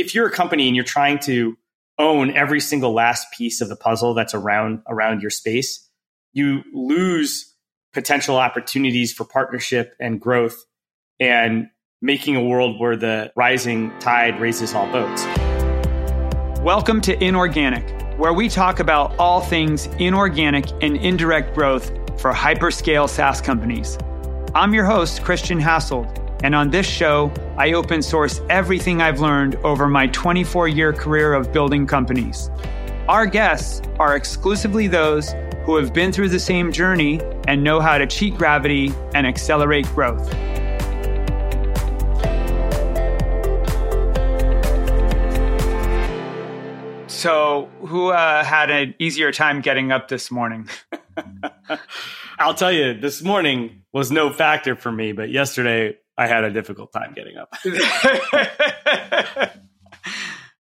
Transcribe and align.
if 0.00 0.14
you're 0.14 0.26
a 0.26 0.30
company 0.30 0.66
and 0.66 0.74
you're 0.74 0.82
trying 0.82 1.18
to 1.18 1.58
own 1.98 2.34
every 2.34 2.58
single 2.58 2.94
last 2.94 3.26
piece 3.36 3.60
of 3.60 3.68
the 3.68 3.76
puzzle 3.76 4.14
that's 4.14 4.32
around 4.32 4.80
around 4.88 5.20
your 5.20 5.30
space, 5.30 5.86
you 6.32 6.62
lose 6.72 7.54
potential 7.92 8.36
opportunities 8.36 9.12
for 9.12 9.24
partnership 9.24 9.94
and 10.00 10.18
growth 10.18 10.64
and 11.20 11.68
making 12.00 12.34
a 12.34 12.42
world 12.42 12.80
where 12.80 12.96
the 12.96 13.30
rising 13.36 13.92
tide 13.98 14.40
raises 14.40 14.72
all 14.72 14.90
boats. 14.90 15.22
Welcome 16.62 17.02
to 17.02 17.22
Inorganic, 17.22 18.18
where 18.18 18.32
we 18.32 18.48
talk 18.48 18.80
about 18.80 19.14
all 19.18 19.42
things 19.42 19.84
inorganic 19.98 20.64
and 20.80 20.96
indirect 20.96 21.54
growth 21.54 21.88
for 22.18 22.32
hyperscale 22.32 23.06
SaaS 23.06 23.42
companies. 23.42 23.98
I'm 24.54 24.72
your 24.72 24.86
host, 24.86 25.24
Christian 25.24 25.60
Hassold. 25.60 26.19
And 26.42 26.54
on 26.54 26.70
this 26.70 26.86
show, 26.86 27.30
I 27.58 27.72
open 27.72 28.02
source 28.02 28.40
everything 28.48 29.02
I've 29.02 29.20
learned 29.20 29.56
over 29.56 29.88
my 29.88 30.06
24 30.06 30.68
year 30.68 30.92
career 30.92 31.34
of 31.34 31.52
building 31.52 31.86
companies. 31.86 32.50
Our 33.08 33.26
guests 33.26 33.82
are 33.98 34.16
exclusively 34.16 34.86
those 34.86 35.34
who 35.64 35.76
have 35.76 35.92
been 35.92 36.12
through 36.12 36.30
the 36.30 36.40
same 36.40 36.72
journey 36.72 37.20
and 37.46 37.62
know 37.62 37.80
how 37.80 37.98
to 37.98 38.06
cheat 38.06 38.36
gravity 38.36 38.94
and 39.14 39.26
accelerate 39.26 39.86
growth. 39.88 40.26
So, 47.08 47.68
who 47.80 48.12
uh, 48.12 48.42
had 48.44 48.70
an 48.70 48.94
easier 48.98 49.30
time 49.30 49.60
getting 49.60 49.92
up 49.92 50.08
this 50.08 50.30
morning? 50.30 50.70
I'll 52.38 52.54
tell 52.54 52.72
you, 52.72 52.98
this 52.98 53.20
morning 53.20 53.82
was 53.92 54.10
no 54.10 54.32
factor 54.32 54.74
for 54.74 54.90
me, 54.90 55.12
but 55.12 55.28
yesterday 55.28 55.98
I 56.20 56.26
had 56.26 56.44
a 56.44 56.50
difficult 56.50 56.92
time 56.92 57.14
getting 57.14 57.38
up. 57.38 57.50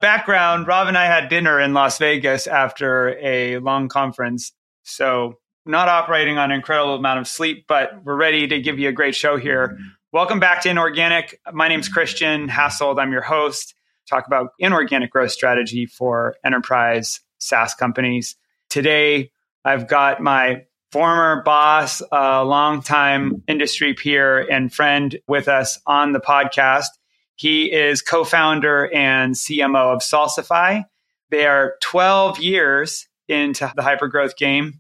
Background 0.02 0.68
Rob 0.68 0.90
and 0.90 0.98
I 0.98 1.06
had 1.06 1.30
dinner 1.30 1.62
in 1.62 1.74
Las 1.74 1.98
Vegas 1.98 2.46
after 2.46 3.18
a 3.20 3.60
long 3.60 3.88
conference. 3.88 4.52
So, 4.84 5.40
not 5.66 5.88
operating 5.88 6.38
on 6.38 6.52
an 6.52 6.58
incredible 6.58 6.96
amount 6.96 7.22
of 7.22 7.28
sleep, 7.30 7.68
but 7.70 8.04
we're 8.04 8.18
ready 8.18 8.48
to 8.48 8.60
give 8.60 8.80
you 8.80 8.90
a 8.90 8.92
great 8.92 9.16
show 9.16 9.38
here. 9.38 9.78
Welcome 10.12 10.42
back 10.42 10.62
to 10.64 10.70
Inorganic. 10.70 11.40
My 11.54 11.70
name's 11.70 11.88
Christian 11.88 12.50
Hassold. 12.50 13.00
I'm 13.00 13.14
your 13.14 13.22
host. 13.22 13.76
Talk 14.10 14.28
about 14.28 14.50
inorganic 14.60 15.10
growth 15.10 15.32
strategy 15.32 15.86
for 15.86 16.36
enterprise 16.44 17.22
SaaS 17.38 17.74
companies. 17.74 18.36
Today, 18.70 19.32
I've 19.64 19.88
got 19.88 20.20
my 20.20 20.66
former 20.96 21.42
boss, 21.42 22.02
a 22.14 22.46
longtime 22.46 23.44
industry 23.50 23.94
peer 23.94 24.40
and 24.50 24.74
friend 24.74 25.18
with 25.28 25.50
us 25.50 25.78
on 25.86 26.14
the 26.14 26.22
podcast. 26.22 26.86
He 27.36 27.70
is 27.70 28.02
co 28.02 28.24
founder 28.24 28.90
and 28.96 29.36
CMO 29.36 29.94
of 29.94 30.00
Salsify. 30.00 30.86
They 31.32 31.48
are 31.48 31.76
12 31.82 32.40
years 32.40 33.10
into 33.28 33.70
the 33.76 33.82
hypergrowth 33.82 34.38
game. 34.38 34.80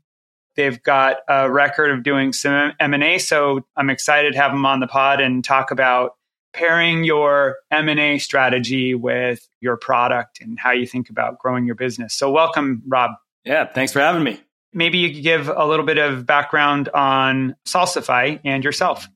They've 0.55 0.81
got 0.81 1.17
a 1.27 1.51
record 1.51 1.91
of 1.91 2.01
doing 2.03 2.31
some 2.31 2.71
M&A, 2.79 3.17
so 3.17 3.65
I'm 3.75 3.89
excited 3.89 4.35
to 4.35 4.39
have 4.39 4.53
them 4.53 4.65
on 4.65 4.79
the 4.79 4.87
pod 4.87 5.19
and 5.19 5.43
talk 5.43 5.69
about 5.69 6.11
pairing 6.53 7.03
your 7.03 7.57
M&A 7.71 8.19
strategy 8.19 8.95
with 8.95 9.45
your 9.59 9.75
product 9.75 10.39
and 10.39 10.57
how 10.57 10.71
you 10.71 10.87
think 10.87 11.09
about 11.09 11.39
growing 11.39 11.65
your 11.65 11.75
business. 11.75 12.13
So 12.13 12.31
welcome, 12.31 12.83
Rob. 12.87 13.11
Yeah, 13.43 13.65
thanks 13.65 13.91
for 13.91 13.99
having 13.99 14.23
me 14.23 14.39
maybe 14.75 14.99
you 14.99 15.13
could 15.13 15.23
give 15.23 15.47
a 15.47 15.65
little 15.65 15.85
bit 15.85 15.97
of 15.97 16.25
background 16.25 16.89
on 16.89 17.55
Salsify 17.65 18.39
and 18.43 18.63
yourself. 18.63 19.07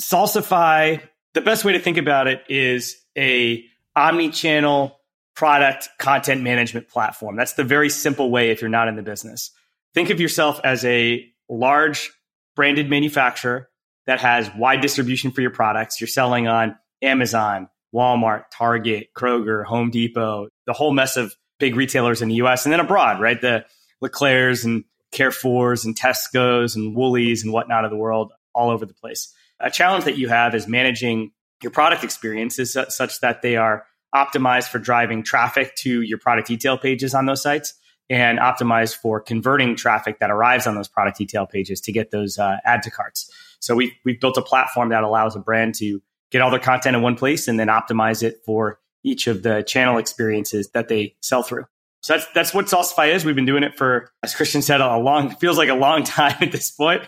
Salsify, 0.00 1.00
the 1.32 1.40
best 1.40 1.64
way 1.64 1.72
to 1.72 1.78
think 1.78 1.96
about 1.96 2.26
it 2.26 2.42
is 2.48 2.96
a 3.16 3.64
omni-channel 3.96 4.98
product 5.36 5.88
content 5.98 6.42
management 6.42 6.88
platform. 6.88 7.36
That's 7.36 7.54
the 7.54 7.64
very 7.64 7.88
simple 7.88 8.30
way 8.30 8.50
if 8.50 8.60
you're 8.60 8.68
not 8.68 8.88
in 8.88 8.96
the 8.96 9.02
business. 9.02 9.52
Think 9.94 10.10
of 10.10 10.20
yourself 10.20 10.60
as 10.64 10.84
a 10.84 11.24
large 11.48 12.10
branded 12.56 12.90
manufacturer 12.90 13.68
that 14.06 14.20
has 14.20 14.50
wide 14.56 14.80
distribution 14.80 15.30
for 15.30 15.40
your 15.40 15.50
products. 15.50 16.00
You're 16.00 16.08
selling 16.08 16.48
on 16.48 16.76
Amazon, 17.02 17.68
Walmart, 17.94 18.44
Target, 18.52 19.08
Kroger, 19.16 19.64
Home 19.64 19.90
Depot, 19.90 20.48
the 20.66 20.72
whole 20.72 20.92
mess 20.92 21.16
of 21.16 21.34
big 21.60 21.76
retailers 21.76 22.20
in 22.20 22.28
the 22.28 22.36
US 22.36 22.66
and 22.66 22.72
then 22.72 22.80
abroad, 22.80 23.20
right? 23.20 23.40
The 23.40 23.64
Leclerc's 24.00 24.64
and 24.64 24.84
Carrefours 25.14 25.84
and 25.84 25.96
Tesco's 25.96 26.76
and 26.76 26.94
Woolies 26.94 27.42
and 27.42 27.52
whatnot 27.52 27.84
of 27.84 27.90
the 27.90 27.96
world 27.96 28.32
all 28.54 28.70
over 28.70 28.84
the 28.84 28.94
place. 28.94 29.32
A 29.60 29.70
challenge 29.70 30.04
that 30.04 30.18
you 30.18 30.28
have 30.28 30.54
is 30.54 30.68
managing 30.68 31.32
your 31.62 31.70
product 31.70 32.04
experiences 32.04 32.76
such 32.88 33.20
that 33.20 33.40
they 33.40 33.56
are 33.56 33.86
optimized 34.14 34.68
for 34.68 34.78
driving 34.78 35.22
traffic 35.22 35.74
to 35.76 36.02
your 36.02 36.18
product 36.18 36.48
detail 36.48 36.76
pages 36.76 37.14
on 37.14 37.26
those 37.26 37.42
sites 37.42 37.74
and 38.10 38.38
optimized 38.38 38.96
for 38.96 39.20
converting 39.20 39.74
traffic 39.76 40.18
that 40.20 40.30
arrives 40.30 40.66
on 40.66 40.74
those 40.74 40.88
product 40.88 41.16
detail 41.16 41.46
pages 41.46 41.80
to 41.80 41.92
get 41.92 42.10
those 42.10 42.38
uh, 42.38 42.56
add 42.64 42.82
to 42.82 42.90
carts. 42.90 43.30
So 43.60 43.74
we, 43.74 43.96
we've 44.04 44.20
built 44.20 44.36
a 44.36 44.42
platform 44.42 44.90
that 44.90 45.04
allows 45.04 45.36
a 45.36 45.40
brand 45.40 45.74
to 45.76 46.02
get 46.30 46.42
all 46.42 46.50
their 46.50 46.60
content 46.60 46.96
in 46.96 47.02
one 47.02 47.16
place 47.16 47.48
and 47.48 47.58
then 47.58 47.68
optimize 47.68 48.22
it 48.22 48.42
for 48.44 48.78
each 49.02 49.26
of 49.26 49.42
the 49.42 49.62
channel 49.62 49.98
experiences 49.98 50.70
that 50.70 50.88
they 50.88 51.16
sell 51.22 51.42
through. 51.42 51.64
So 52.04 52.12
that's 52.12 52.26
that's 52.34 52.52
what 52.52 52.66
Salsify 52.66 53.14
is. 53.14 53.24
We've 53.24 53.34
been 53.34 53.46
doing 53.46 53.62
it 53.62 53.78
for, 53.78 54.10
as 54.22 54.34
Christian 54.34 54.60
said, 54.60 54.82
a 54.82 54.98
long 54.98 55.30
feels 55.36 55.56
like 55.56 55.70
a 55.70 55.74
long 55.74 56.02
time 56.04 56.36
at 56.42 56.52
this 56.52 56.70
point. 56.70 57.02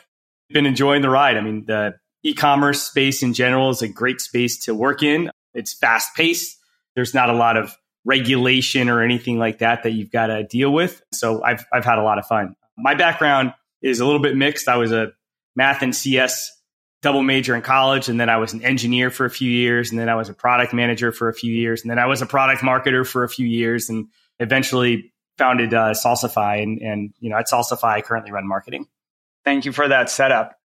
Been 0.48 0.64
enjoying 0.64 1.02
the 1.02 1.10
ride. 1.10 1.36
I 1.36 1.42
mean, 1.42 1.66
the 1.66 1.96
e-commerce 2.22 2.82
space 2.82 3.22
in 3.22 3.34
general 3.34 3.68
is 3.68 3.82
a 3.82 3.88
great 3.88 4.22
space 4.22 4.64
to 4.64 4.74
work 4.74 5.02
in. 5.02 5.30
It's 5.52 5.74
fast 5.74 6.16
paced. 6.16 6.56
There's 6.94 7.12
not 7.12 7.28
a 7.28 7.34
lot 7.34 7.58
of 7.58 7.76
regulation 8.06 8.88
or 8.88 9.02
anything 9.02 9.38
like 9.38 9.58
that 9.58 9.82
that 9.82 9.90
you've 9.90 10.10
got 10.10 10.28
to 10.28 10.44
deal 10.44 10.72
with. 10.72 11.02
So 11.12 11.44
I've 11.44 11.66
I've 11.70 11.84
had 11.84 11.98
a 11.98 12.02
lot 12.02 12.18
of 12.18 12.24
fun. 12.24 12.56
My 12.78 12.94
background 12.94 13.52
is 13.82 14.00
a 14.00 14.06
little 14.06 14.22
bit 14.22 14.34
mixed. 14.34 14.66
I 14.66 14.78
was 14.78 14.92
a 14.92 15.12
math 15.54 15.82
and 15.82 15.94
CS 15.94 16.50
double 17.02 17.22
major 17.22 17.54
in 17.54 17.60
college 17.60 18.08
and 18.08 18.18
then 18.18 18.30
I 18.30 18.38
was 18.38 18.54
an 18.54 18.64
engineer 18.64 19.10
for 19.10 19.26
a 19.26 19.30
few 19.30 19.50
years 19.50 19.90
and 19.90 20.00
then 20.00 20.08
I 20.08 20.14
was 20.14 20.30
a 20.30 20.34
product 20.34 20.72
manager 20.72 21.12
for 21.12 21.28
a 21.28 21.34
few 21.34 21.52
years 21.52 21.82
and 21.82 21.90
then 21.90 21.98
I 21.98 22.06
was 22.06 22.22
a 22.22 22.26
product 22.26 22.62
marketer 22.62 23.06
for 23.06 23.24
a 23.24 23.28
few 23.28 23.46
years 23.46 23.90
and 23.90 24.08
eventually 24.40 25.12
founded 25.38 25.74
uh, 25.74 25.92
Salsify, 25.92 26.62
and, 26.62 26.80
and 26.80 27.14
you 27.20 27.30
know 27.30 27.36
at 27.36 27.48
Salsify 27.48 27.84
I 27.84 28.00
currently 28.00 28.32
run 28.32 28.46
marketing. 28.46 28.86
Thank 29.44 29.64
you 29.64 29.72
for 29.72 29.88
that 29.88 30.10
setup. 30.10 30.56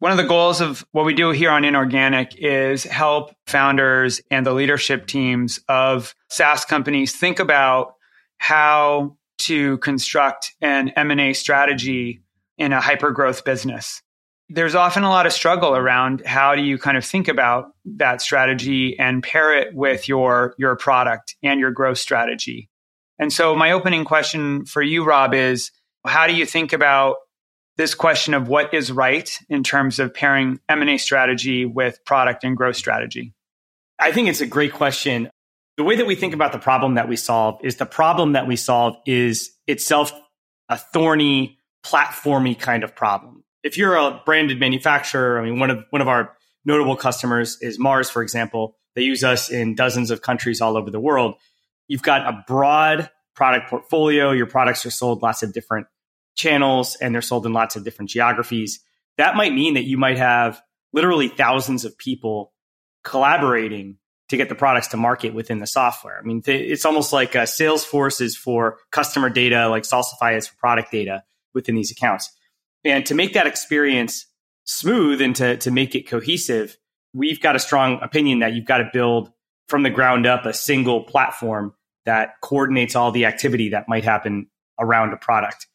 One 0.00 0.12
of 0.12 0.16
the 0.16 0.24
goals 0.24 0.62
of 0.62 0.82
what 0.92 1.04
we 1.04 1.12
do 1.12 1.30
here 1.30 1.50
on 1.50 1.62
Inorganic 1.62 2.34
is 2.36 2.84
help 2.84 3.34
founders 3.46 4.22
and 4.30 4.46
the 4.46 4.54
leadership 4.54 5.06
teams 5.06 5.60
of 5.68 6.14
SaaS 6.30 6.64
companies 6.64 7.14
think 7.14 7.38
about 7.38 7.96
how 8.38 9.18
to 9.40 9.76
construct 9.78 10.54
an 10.62 10.88
M&A 10.96 11.34
strategy 11.34 12.22
in 12.56 12.72
a 12.72 12.80
hyper-growth 12.80 13.44
business. 13.44 14.00
There's 14.48 14.74
often 14.74 15.02
a 15.02 15.10
lot 15.10 15.26
of 15.26 15.34
struggle 15.34 15.76
around 15.76 16.24
how 16.24 16.56
do 16.56 16.62
you 16.62 16.78
kind 16.78 16.96
of 16.96 17.04
think 17.04 17.28
about 17.28 17.72
that 17.84 18.22
strategy 18.22 18.98
and 18.98 19.22
pair 19.22 19.54
it 19.54 19.74
with 19.74 20.08
your 20.08 20.54
your 20.56 20.76
product 20.76 21.36
and 21.42 21.60
your 21.60 21.72
growth 21.72 21.98
strategy. 21.98 22.69
And 23.20 23.30
so, 23.30 23.54
my 23.54 23.72
opening 23.72 24.06
question 24.06 24.64
for 24.64 24.80
you, 24.82 25.04
Rob, 25.04 25.34
is 25.34 25.70
how 26.06 26.26
do 26.26 26.34
you 26.34 26.46
think 26.46 26.72
about 26.72 27.16
this 27.76 27.94
question 27.94 28.32
of 28.32 28.48
what 28.48 28.72
is 28.72 28.90
right 28.90 29.30
in 29.50 29.62
terms 29.62 29.98
of 29.98 30.14
pairing 30.14 30.58
M&A 30.70 30.96
strategy 30.96 31.66
with 31.66 32.02
product 32.06 32.44
and 32.44 32.56
growth 32.56 32.76
strategy? 32.76 33.34
I 33.98 34.10
think 34.10 34.28
it's 34.28 34.40
a 34.40 34.46
great 34.46 34.72
question. 34.72 35.28
The 35.76 35.84
way 35.84 35.96
that 35.96 36.06
we 36.06 36.14
think 36.14 36.32
about 36.32 36.52
the 36.52 36.58
problem 36.58 36.94
that 36.94 37.10
we 37.10 37.16
solve 37.16 37.60
is 37.62 37.76
the 37.76 37.86
problem 37.86 38.32
that 38.32 38.46
we 38.46 38.56
solve 38.56 38.96
is 39.06 39.50
itself 39.66 40.12
a 40.70 40.78
thorny, 40.78 41.58
platformy 41.84 42.58
kind 42.58 42.82
of 42.82 42.96
problem. 42.96 43.44
If 43.62 43.76
you're 43.76 43.96
a 43.96 44.22
branded 44.24 44.58
manufacturer, 44.58 45.38
I 45.38 45.44
mean, 45.44 45.58
one 45.58 45.68
of 45.68 45.84
one 45.90 46.00
of 46.00 46.08
our 46.08 46.34
notable 46.64 46.96
customers 46.96 47.58
is 47.60 47.78
Mars, 47.78 48.08
for 48.08 48.22
example. 48.22 48.76
They 48.94 49.02
use 49.02 49.22
us 49.22 49.50
in 49.50 49.74
dozens 49.74 50.10
of 50.10 50.22
countries 50.22 50.62
all 50.62 50.76
over 50.76 50.90
the 50.90 51.00
world 51.00 51.34
you've 51.90 52.02
got 52.02 52.24
a 52.24 52.44
broad 52.46 53.10
product 53.34 53.68
portfolio. 53.68 54.30
Your 54.30 54.46
products 54.46 54.86
are 54.86 54.90
sold 54.90 55.22
lots 55.22 55.42
of 55.42 55.52
different 55.52 55.88
channels 56.36 56.94
and 56.94 57.12
they're 57.12 57.20
sold 57.20 57.44
in 57.46 57.52
lots 57.52 57.74
of 57.74 57.82
different 57.82 58.10
geographies. 58.10 58.78
That 59.18 59.34
might 59.34 59.52
mean 59.52 59.74
that 59.74 59.82
you 59.82 59.98
might 59.98 60.16
have 60.16 60.62
literally 60.92 61.26
thousands 61.26 61.84
of 61.84 61.98
people 61.98 62.52
collaborating 63.02 63.96
to 64.28 64.36
get 64.36 64.48
the 64.48 64.54
products 64.54 64.86
to 64.88 64.96
market 64.96 65.34
within 65.34 65.58
the 65.58 65.66
software. 65.66 66.16
I 66.16 66.22
mean, 66.22 66.42
it's 66.46 66.84
almost 66.84 67.12
like 67.12 67.34
uh, 67.34 67.42
Salesforce 67.42 68.20
is 68.20 68.36
for 68.36 68.78
customer 68.92 69.28
data, 69.28 69.68
like 69.68 69.82
Salsify 69.82 70.36
is 70.36 70.46
for 70.46 70.56
product 70.58 70.92
data 70.92 71.24
within 71.54 71.74
these 71.74 71.90
accounts. 71.90 72.30
And 72.84 73.04
to 73.06 73.16
make 73.16 73.32
that 73.32 73.48
experience 73.48 74.26
smooth 74.62 75.20
and 75.20 75.34
to, 75.34 75.56
to 75.56 75.72
make 75.72 75.96
it 75.96 76.06
cohesive, 76.06 76.78
we've 77.12 77.40
got 77.40 77.56
a 77.56 77.58
strong 77.58 77.98
opinion 78.00 78.38
that 78.38 78.52
you've 78.52 78.64
got 78.64 78.78
to 78.78 78.90
build 78.92 79.32
from 79.66 79.82
the 79.82 79.90
ground 79.90 80.24
up 80.24 80.46
a 80.46 80.52
single 80.52 81.02
platform 81.02 81.74
that 82.06 82.34
coordinates 82.42 82.96
all 82.96 83.12
the 83.12 83.26
activity 83.26 83.70
that 83.70 83.88
might 83.88 84.04
happen 84.04 84.48
around 84.78 85.12
a 85.12 85.16
product. 85.16 85.66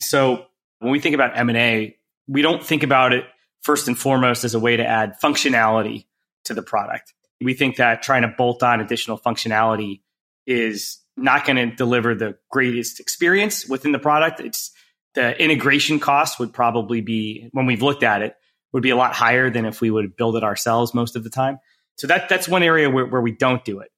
So 0.00 0.46
when 0.78 0.92
we 0.92 1.00
think 1.00 1.14
about 1.14 1.36
M&A, 1.36 1.96
we 2.28 2.42
don't 2.42 2.64
think 2.64 2.82
about 2.82 3.12
it 3.12 3.24
first 3.62 3.88
and 3.88 3.98
foremost 3.98 4.44
as 4.44 4.54
a 4.54 4.60
way 4.60 4.76
to 4.76 4.86
add 4.86 5.14
functionality 5.22 6.06
to 6.44 6.54
the 6.54 6.62
product. 6.62 7.14
We 7.40 7.54
think 7.54 7.76
that 7.76 8.02
trying 8.02 8.22
to 8.22 8.28
bolt 8.28 8.62
on 8.62 8.80
additional 8.80 9.18
functionality 9.18 10.00
is 10.46 10.98
not 11.16 11.44
going 11.44 11.56
to 11.56 11.74
deliver 11.74 12.14
the 12.14 12.36
greatest 12.50 13.00
experience 13.00 13.68
within 13.68 13.92
the 13.92 13.98
product. 13.98 14.40
It's 14.40 14.72
the 15.14 15.40
integration 15.40 16.00
cost 16.00 16.38
would 16.38 16.52
probably 16.52 17.00
be 17.00 17.48
when 17.52 17.66
we've 17.66 17.82
looked 17.82 18.02
at 18.02 18.22
it 18.22 18.36
would 18.72 18.82
be 18.82 18.90
a 18.90 18.96
lot 18.96 19.14
higher 19.14 19.50
than 19.50 19.66
if 19.66 19.80
we 19.80 19.90
would 19.90 20.16
build 20.16 20.36
it 20.36 20.42
ourselves 20.42 20.94
most 20.94 21.14
of 21.14 21.24
the 21.24 21.30
time. 21.30 21.58
So 21.96 22.06
that 22.06 22.28
that's 22.28 22.48
one 22.48 22.62
area 22.62 22.88
where, 22.88 23.06
where 23.06 23.20
we 23.20 23.32
don't 23.32 23.64
do 23.64 23.80
it. 23.80 23.91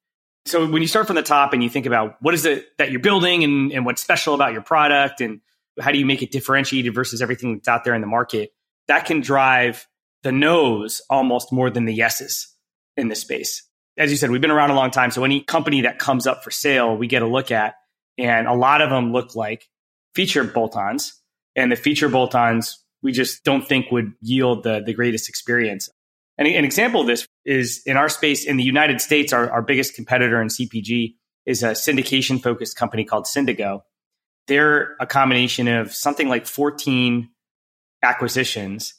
So 0.45 0.67
when 0.67 0.81
you 0.81 0.87
start 0.87 1.07
from 1.07 1.15
the 1.15 1.23
top 1.23 1.53
and 1.53 1.63
you 1.63 1.69
think 1.69 1.85
about 1.85 2.17
what 2.21 2.33
is 2.33 2.45
it 2.45 2.77
that 2.77 2.91
you're 2.91 2.99
building 2.99 3.43
and, 3.43 3.71
and 3.71 3.85
what's 3.85 4.01
special 4.01 4.35
about 4.35 4.53
your 4.53 4.61
product 4.61 5.21
and 5.21 5.41
how 5.79 5.91
do 5.91 5.97
you 5.97 6.05
make 6.05 6.21
it 6.21 6.31
differentiated 6.31 6.93
versus 6.93 7.21
everything 7.21 7.55
that's 7.55 7.67
out 7.67 7.83
there 7.83 7.95
in 7.95 8.01
the 8.01 8.07
market, 8.07 8.53
that 8.87 9.05
can 9.05 9.21
drive 9.21 9.87
the 10.23 10.31
no's 10.31 11.01
almost 11.09 11.51
more 11.51 11.69
than 11.69 11.85
the 11.85 11.93
yeses 11.93 12.47
in 12.95 13.07
this 13.07 13.21
space. 13.21 13.63
As 13.97 14.11
you 14.11 14.17
said, 14.17 14.29
we've 14.29 14.41
been 14.41 14.51
around 14.51 14.69
a 14.69 14.75
long 14.75 14.91
time. 14.91 15.11
So 15.11 15.23
any 15.23 15.41
company 15.41 15.81
that 15.81 15.99
comes 15.99 16.27
up 16.27 16.43
for 16.43 16.51
sale, 16.51 16.95
we 16.95 17.07
get 17.07 17.21
a 17.21 17.27
look 17.27 17.51
at. 17.51 17.75
And 18.17 18.47
a 18.47 18.53
lot 18.53 18.81
of 18.81 18.89
them 18.89 19.11
look 19.11 19.35
like 19.35 19.67
feature 20.13 20.43
bolt-ons. 20.43 21.21
And 21.55 21.71
the 21.71 21.75
feature 21.75 22.09
bolt-ons 22.09 22.85
we 23.01 23.11
just 23.11 23.43
don't 23.43 23.65
think 23.65 23.91
would 23.91 24.13
yield 24.19 24.63
the, 24.63 24.81
the 24.83 24.93
greatest 24.93 25.29
experience. 25.29 25.89
And 26.37 26.47
an 26.47 26.65
example 26.65 27.01
of 27.01 27.07
this 27.07 27.27
is 27.45 27.81
in 27.85 27.97
our 27.97 28.09
space 28.09 28.45
in 28.45 28.57
the 28.57 28.63
United 28.63 29.01
States, 29.01 29.31
our, 29.31 29.49
our 29.51 29.61
biggest 29.61 29.93
competitor 29.93 30.41
in 30.41 30.47
CPG 30.47 31.15
is 31.45 31.63
a 31.63 31.71
syndication 31.71 32.41
focused 32.41 32.75
company 32.75 33.05
called 33.05 33.25
Syndigo. 33.25 33.81
They're 34.47 34.95
a 34.99 35.05
combination 35.05 35.67
of 35.67 35.93
something 35.93 36.27
like 36.27 36.47
14 36.47 37.29
acquisitions. 38.03 38.93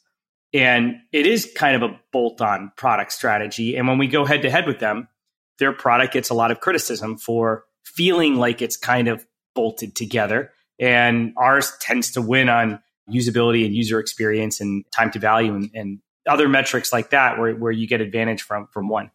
And 0.53 0.97
it 1.13 1.27
is 1.27 1.51
kind 1.57 1.77
of 1.77 1.91
a 1.91 2.01
bolt 2.13 2.41
on 2.41 2.73
product 2.77 3.13
strategy. 3.13 3.77
And 3.77 3.89
when 3.89 3.99
we 3.99 4.07
go 4.07 4.25
head 4.25 4.43
to 4.43 4.51
head 4.51 4.67
with 4.67 4.79
them, 4.79 5.09
their 5.59 5.73
product 5.73 6.13
gets 6.13 6.31
a 6.31 6.35
lot 6.35 6.51
of 6.51 6.61
criticism 6.61 7.17
for 7.17 7.65
feeling 7.85 8.37
like 8.37 8.63
it's 8.63 8.77
kind 8.77 9.09
of 9.09 9.27
bolted 9.55 9.97
together. 9.97 10.53
And 10.79 11.33
ours 11.37 11.73
tends 11.81 12.13
to 12.13 12.23
win 12.23 12.49
on 12.49 12.81
usability 13.11 13.65
and 13.65 13.75
user 13.75 13.99
experience 13.99 14.61
and 14.61 14.85
time 14.93 15.11
to 15.13 15.19
value 15.19 15.55
and, 15.55 15.71
and 15.75 15.99
other 16.27 16.49
metrics 16.49 16.93
like 16.93 17.11
that 17.11 17.39
where, 17.39 17.55
where 17.55 17.73
you 17.73 17.87
get 17.87 18.01
advantage 18.01 18.43
from 18.43 18.67
from 18.69 18.89
one. 18.89 19.11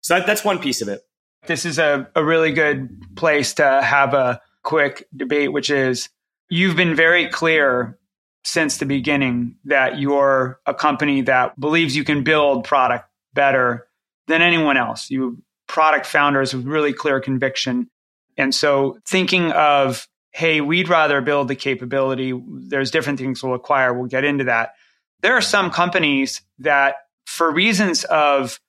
So 0.00 0.14
that, 0.14 0.26
that's 0.26 0.44
one 0.44 0.58
piece 0.58 0.80
of 0.80 0.88
it. 0.88 1.02
This 1.46 1.64
is 1.64 1.78
a, 1.78 2.08
a 2.14 2.24
really 2.24 2.52
good 2.52 3.16
place 3.16 3.54
to 3.54 3.82
have 3.82 4.14
a 4.14 4.40
quick 4.62 5.06
debate, 5.14 5.52
which 5.52 5.70
is 5.70 6.08
you've 6.50 6.76
been 6.76 6.94
very 6.94 7.28
clear 7.28 7.98
since 8.44 8.78
the 8.78 8.86
beginning 8.86 9.56
that 9.64 9.98
you're 9.98 10.60
a 10.66 10.74
company 10.74 11.22
that 11.22 11.58
believes 11.58 11.96
you 11.96 12.04
can 12.04 12.24
build 12.24 12.64
product 12.64 13.08
better 13.34 13.86
than 14.26 14.42
anyone 14.42 14.76
else. 14.76 15.10
You 15.10 15.42
product 15.66 16.06
founders 16.06 16.54
with 16.54 16.64
really 16.64 16.92
clear 16.92 17.20
conviction. 17.20 17.90
And 18.36 18.54
so 18.54 18.98
thinking 19.06 19.52
of 19.52 20.08
hey, 20.32 20.60
we'd 20.60 20.88
rather 20.88 21.20
build 21.20 21.48
the 21.48 21.56
capability. 21.56 22.38
There's 22.48 22.92
different 22.92 23.18
things 23.18 23.42
we'll 23.42 23.54
acquire. 23.54 23.92
We'll 23.92 24.06
get 24.06 24.24
into 24.24 24.44
that. 24.44 24.74
There 25.20 25.34
are 25.34 25.42
some 25.42 25.70
companies 25.70 26.42
that, 26.58 26.96
for 27.26 27.52
reasons 27.52 28.04
of 28.04 28.60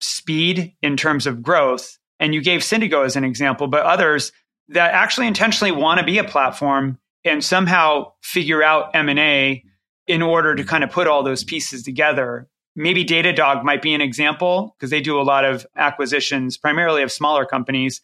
speed 0.00 0.74
in 0.82 0.96
terms 0.96 1.26
of 1.26 1.42
growth, 1.42 1.98
and 2.20 2.34
you 2.34 2.42
gave 2.42 2.60
Syndigo 2.60 3.04
as 3.04 3.16
an 3.16 3.24
example, 3.24 3.66
but 3.66 3.84
others 3.84 4.32
that 4.68 4.92
actually 4.92 5.26
intentionally 5.26 5.72
want 5.72 6.00
to 6.00 6.06
be 6.06 6.18
a 6.18 6.24
platform 6.24 6.98
and 7.24 7.42
somehow 7.42 8.12
figure 8.22 8.62
out 8.62 8.90
M&A 8.94 9.64
in 10.06 10.22
order 10.22 10.54
to 10.54 10.64
kind 10.64 10.84
of 10.84 10.90
put 10.90 11.06
all 11.06 11.22
those 11.22 11.44
pieces 11.44 11.82
together. 11.82 12.48
Maybe 12.74 13.04
Datadog 13.04 13.64
might 13.64 13.82
be 13.82 13.94
an 13.94 14.00
example 14.00 14.76
because 14.76 14.90
they 14.90 15.00
do 15.00 15.20
a 15.20 15.22
lot 15.22 15.44
of 15.44 15.66
acquisitions, 15.76 16.56
primarily 16.56 17.02
of 17.02 17.10
smaller 17.10 17.46
companies 17.46 18.00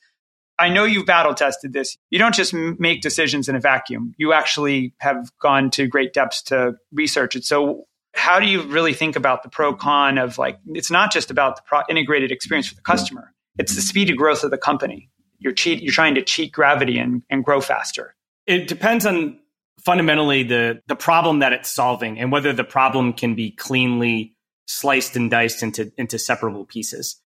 I 0.63 0.69
know 0.69 0.85
you've 0.85 1.07
battle 1.07 1.35
tested 1.35 1.73
this. 1.73 1.99
You 2.11 2.21
don't 2.21 2.37
just 2.37 2.55
make 2.55 3.01
decisions 3.01 3.49
in 3.49 3.57
a 3.57 3.61
vacuum. 3.61 4.15
You 4.17 4.33
actually 4.33 4.95
have 4.99 5.29
gone 5.41 5.71
to 5.71 5.89
great 5.89 6.13
depths 6.13 6.41
to 6.45 6.75
research 6.93 7.35
it. 7.35 7.45
So, 7.45 7.87
how 8.15 8.39
do 8.39 8.47
you 8.47 8.63
really 8.63 8.95
think 8.95 9.17
about 9.17 9.43
the 9.43 9.49
pro 9.49 9.75
con 9.75 10.19
of 10.19 10.39
like, 10.39 10.61
it's 10.69 10.91
not 10.91 11.11
just 11.11 11.33
about 11.33 11.57
the 11.57 11.63
pro- 11.67 11.83
integrated 11.89 12.31
experience 12.31 12.69
for 12.69 12.77
the 12.77 12.83
customer, 12.83 13.35
it's 13.59 13.75
the 13.75 13.81
speed 13.81 14.09
of 14.11 14.17
growth 14.17 14.45
of 14.45 14.53
the 14.53 14.59
company. 14.59 15.11
You're, 15.41 15.53
cheat, 15.53 15.83
you're 15.83 15.93
trying 15.93 16.15
to 16.15 16.23
cheat 16.23 16.53
gravity 16.53 16.97
and, 16.97 17.23
and 17.29 17.45
grow 17.45 17.61
faster. 17.61 18.15
It 18.47 18.69
depends 18.69 19.05
on 19.05 19.41
fundamentally 19.85 20.45
the, 20.45 20.81
the 20.87 20.95
problem 20.95 21.41
that 21.41 21.53
it's 21.53 21.71
solving 21.71 22.21
and 22.21 22.31
whether 22.31 22.53
the 22.53 22.63
problem 22.63 23.15
can 23.15 23.35
be 23.35 23.51
cleanly 23.51 24.37
sliced 24.67 25.17
and 25.17 25.29
diced 25.29 25.65
into, 25.65 25.91
into 25.97 26.21
separable 26.21 26.67
pieces. 26.67 27.21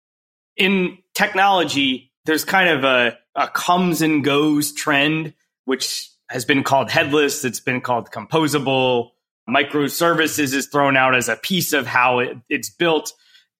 In 0.56 0.96
technology, 1.14 2.12
there's 2.26 2.44
kind 2.44 2.68
of 2.68 2.84
a, 2.84 3.16
a 3.34 3.48
comes 3.48 4.02
and 4.02 4.22
goes 4.22 4.72
trend, 4.72 5.32
which 5.64 6.10
has 6.28 6.44
been 6.44 6.64
called 6.64 6.90
headless. 6.90 7.44
It's 7.44 7.60
been 7.60 7.80
called 7.80 8.10
composable. 8.10 9.10
Microservices 9.48 10.52
is 10.52 10.66
thrown 10.66 10.96
out 10.96 11.14
as 11.14 11.28
a 11.28 11.36
piece 11.36 11.72
of 11.72 11.86
how 11.86 12.18
it, 12.18 12.36
it's 12.48 12.68
built. 12.68 13.12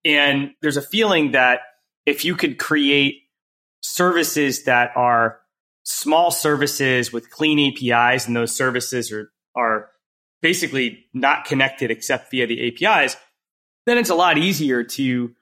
And 0.05 0.51
there's 0.61 0.77
a 0.77 0.83
feeling 0.83 1.31
that 1.31 1.61
if 2.05 2.25
you 2.25 2.35
could 2.35 2.59
create 2.59 3.23
services 3.83 4.65
that 4.65 4.91
are 4.97 5.39
small 5.85 6.33
services 6.33 7.13
with 7.13 7.31
clean 7.31 7.73
APIs, 7.73 8.27
and 8.27 8.35
those 8.35 8.55
services 8.55 9.13
are, 9.13 9.31
are 9.55 9.91
basically 10.43 11.05
not 11.15 11.45
connected 11.45 11.93
except 11.93 12.33
via 12.33 12.49
the 12.49 12.69
APIs, 12.69 13.17
then 13.87 13.97
it's 13.97 14.11
a 14.11 14.15
lot 14.15 14.39
easier 14.39 14.83
to 14.83 15.33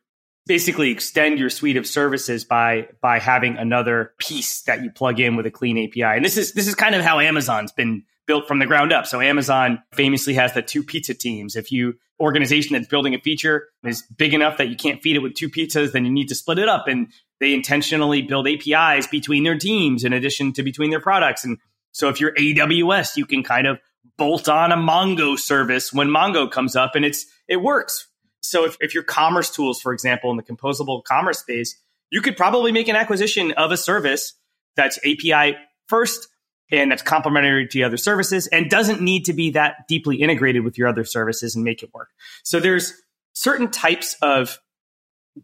basically 0.46 0.90
extend 0.90 1.38
your 1.38 1.50
suite 1.50 1.76
of 1.76 1.86
services 1.86 2.44
by 2.44 2.88
by 3.00 3.18
having 3.18 3.56
another 3.56 4.12
piece 4.18 4.62
that 4.62 4.82
you 4.82 4.90
plug 4.90 5.20
in 5.20 5.36
with 5.36 5.46
a 5.46 5.50
clean 5.50 5.78
API. 5.78 6.02
And 6.02 6.24
this 6.24 6.36
is 6.36 6.52
this 6.52 6.68
is 6.68 6.74
kind 6.74 6.94
of 6.94 7.02
how 7.02 7.20
Amazon's 7.20 7.72
been 7.72 8.04
built 8.26 8.48
from 8.48 8.58
the 8.58 8.66
ground 8.66 8.92
up. 8.92 9.06
So 9.06 9.20
Amazon 9.20 9.82
famously 9.92 10.34
has 10.34 10.54
the 10.54 10.62
two 10.62 10.82
pizza 10.82 11.14
teams. 11.14 11.56
If 11.56 11.70
you 11.70 11.94
organization 12.20 12.74
that's 12.74 12.86
building 12.86 13.14
a 13.14 13.18
feature 13.18 13.68
is 13.82 14.02
big 14.16 14.34
enough 14.34 14.58
that 14.58 14.68
you 14.68 14.76
can't 14.76 15.02
feed 15.02 15.16
it 15.16 15.18
with 15.18 15.34
two 15.34 15.50
pizzas, 15.50 15.92
then 15.92 16.04
you 16.04 16.12
need 16.12 16.28
to 16.28 16.34
split 16.34 16.58
it 16.58 16.68
up 16.68 16.86
and 16.86 17.08
they 17.40 17.52
intentionally 17.52 18.22
build 18.22 18.46
APIs 18.46 19.06
between 19.08 19.42
their 19.42 19.58
teams 19.58 20.04
in 20.04 20.12
addition 20.12 20.52
to 20.52 20.62
between 20.62 20.90
their 20.90 21.00
products. 21.00 21.44
And 21.44 21.58
so 21.92 22.08
if 22.08 22.20
you're 22.20 22.32
AWS, 22.34 23.16
you 23.16 23.26
can 23.26 23.42
kind 23.42 23.66
of 23.66 23.78
bolt 24.16 24.48
on 24.48 24.70
a 24.70 24.76
Mongo 24.76 25.38
service 25.38 25.92
when 25.92 26.08
Mongo 26.08 26.50
comes 26.50 26.76
up 26.76 26.94
and 26.94 27.04
it's 27.04 27.26
it 27.48 27.56
works 27.56 28.06
so 28.44 28.64
if, 28.64 28.76
if 28.80 28.94
your 28.94 29.02
commerce 29.02 29.50
tools, 29.50 29.80
for 29.80 29.92
example, 29.92 30.30
in 30.30 30.36
the 30.36 30.42
composable 30.42 31.02
commerce 31.04 31.38
space, 31.38 31.76
you 32.10 32.20
could 32.20 32.36
probably 32.36 32.72
make 32.72 32.88
an 32.88 32.96
acquisition 32.96 33.52
of 33.52 33.72
a 33.72 33.76
service 33.76 34.34
that's 34.76 34.98
API 34.98 35.56
first 35.86 36.28
and 36.70 36.90
that's 36.90 37.02
complementary 37.02 37.66
to 37.68 37.82
other 37.82 37.96
services 37.96 38.46
and 38.48 38.70
doesn't 38.70 39.00
need 39.00 39.24
to 39.26 39.32
be 39.32 39.50
that 39.50 39.86
deeply 39.88 40.16
integrated 40.16 40.64
with 40.64 40.78
your 40.78 40.88
other 40.88 41.04
services 41.04 41.54
and 41.54 41.64
make 41.64 41.82
it 41.82 41.92
work. 41.92 42.08
So 42.42 42.60
there's 42.60 42.92
certain 43.32 43.70
types 43.70 44.16
of 44.22 44.58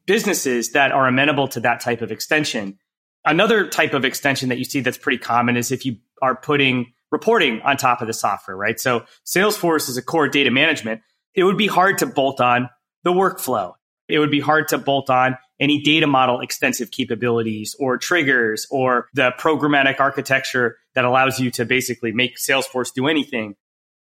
businesses 0.07 0.73
that 0.73 0.93
are 0.93 1.07
amenable 1.07 1.49
to 1.49 1.61
that 1.61 1.81
type 1.81 2.03
of 2.03 2.13
extension. 2.13 2.79
Another 3.25 3.69
type 3.69 3.93
of 3.93 4.05
extension 4.05 4.49
that 4.49 4.59
you 4.59 4.65
see 4.65 4.81
that's 4.81 4.99
pretty 4.99 5.19
common 5.19 5.57
is 5.57 5.73
if 5.73 5.85
you 5.85 5.97
are 6.23 6.37
putting 6.37 6.93
reporting 7.11 7.61
on 7.63 7.77
top 7.77 8.01
of 8.01 8.07
the 8.07 8.13
software, 8.13 8.57
right? 8.57 8.79
So 8.79 9.05
Salesforce 9.27 9.89
is 9.89 9.97
a 9.97 10.03
core 10.03 10.29
data 10.29 10.51
management. 10.51 11.03
It 11.35 11.45
would 11.45 11.59
be 11.59 11.67
hard 11.67 11.99
to 11.99 12.07
bolt 12.07 12.41
on 12.41 12.71
the 13.05 13.13
workflow. 13.13 13.75
It 14.09 14.19
would 14.19 14.31
be 14.31 14.41
hard 14.41 14.69
to 14.69 14.79
bolt 14.79 15.09
on 15.09 15.39
any 15.61 15.81
data 15.83 16.07
model 16.07 16.41
extensive 16.41 16.91
capabilities 16.91 17.77
or 17.79 17.99
triggers 17.99 18.67
or 18.71 19.09
the 19.15 19.33
programmatic 19.39 20.01
architecture 20.01 20.79
that 20.95 21.05
allows 21.05 21.39
you 21.39 21.51
to 21.53 21.65
basically 21.65 22.13
make 22.13 22.37
Salesforce 22.37 22.93
do 22.93 23.07
anything. 23.07 23.55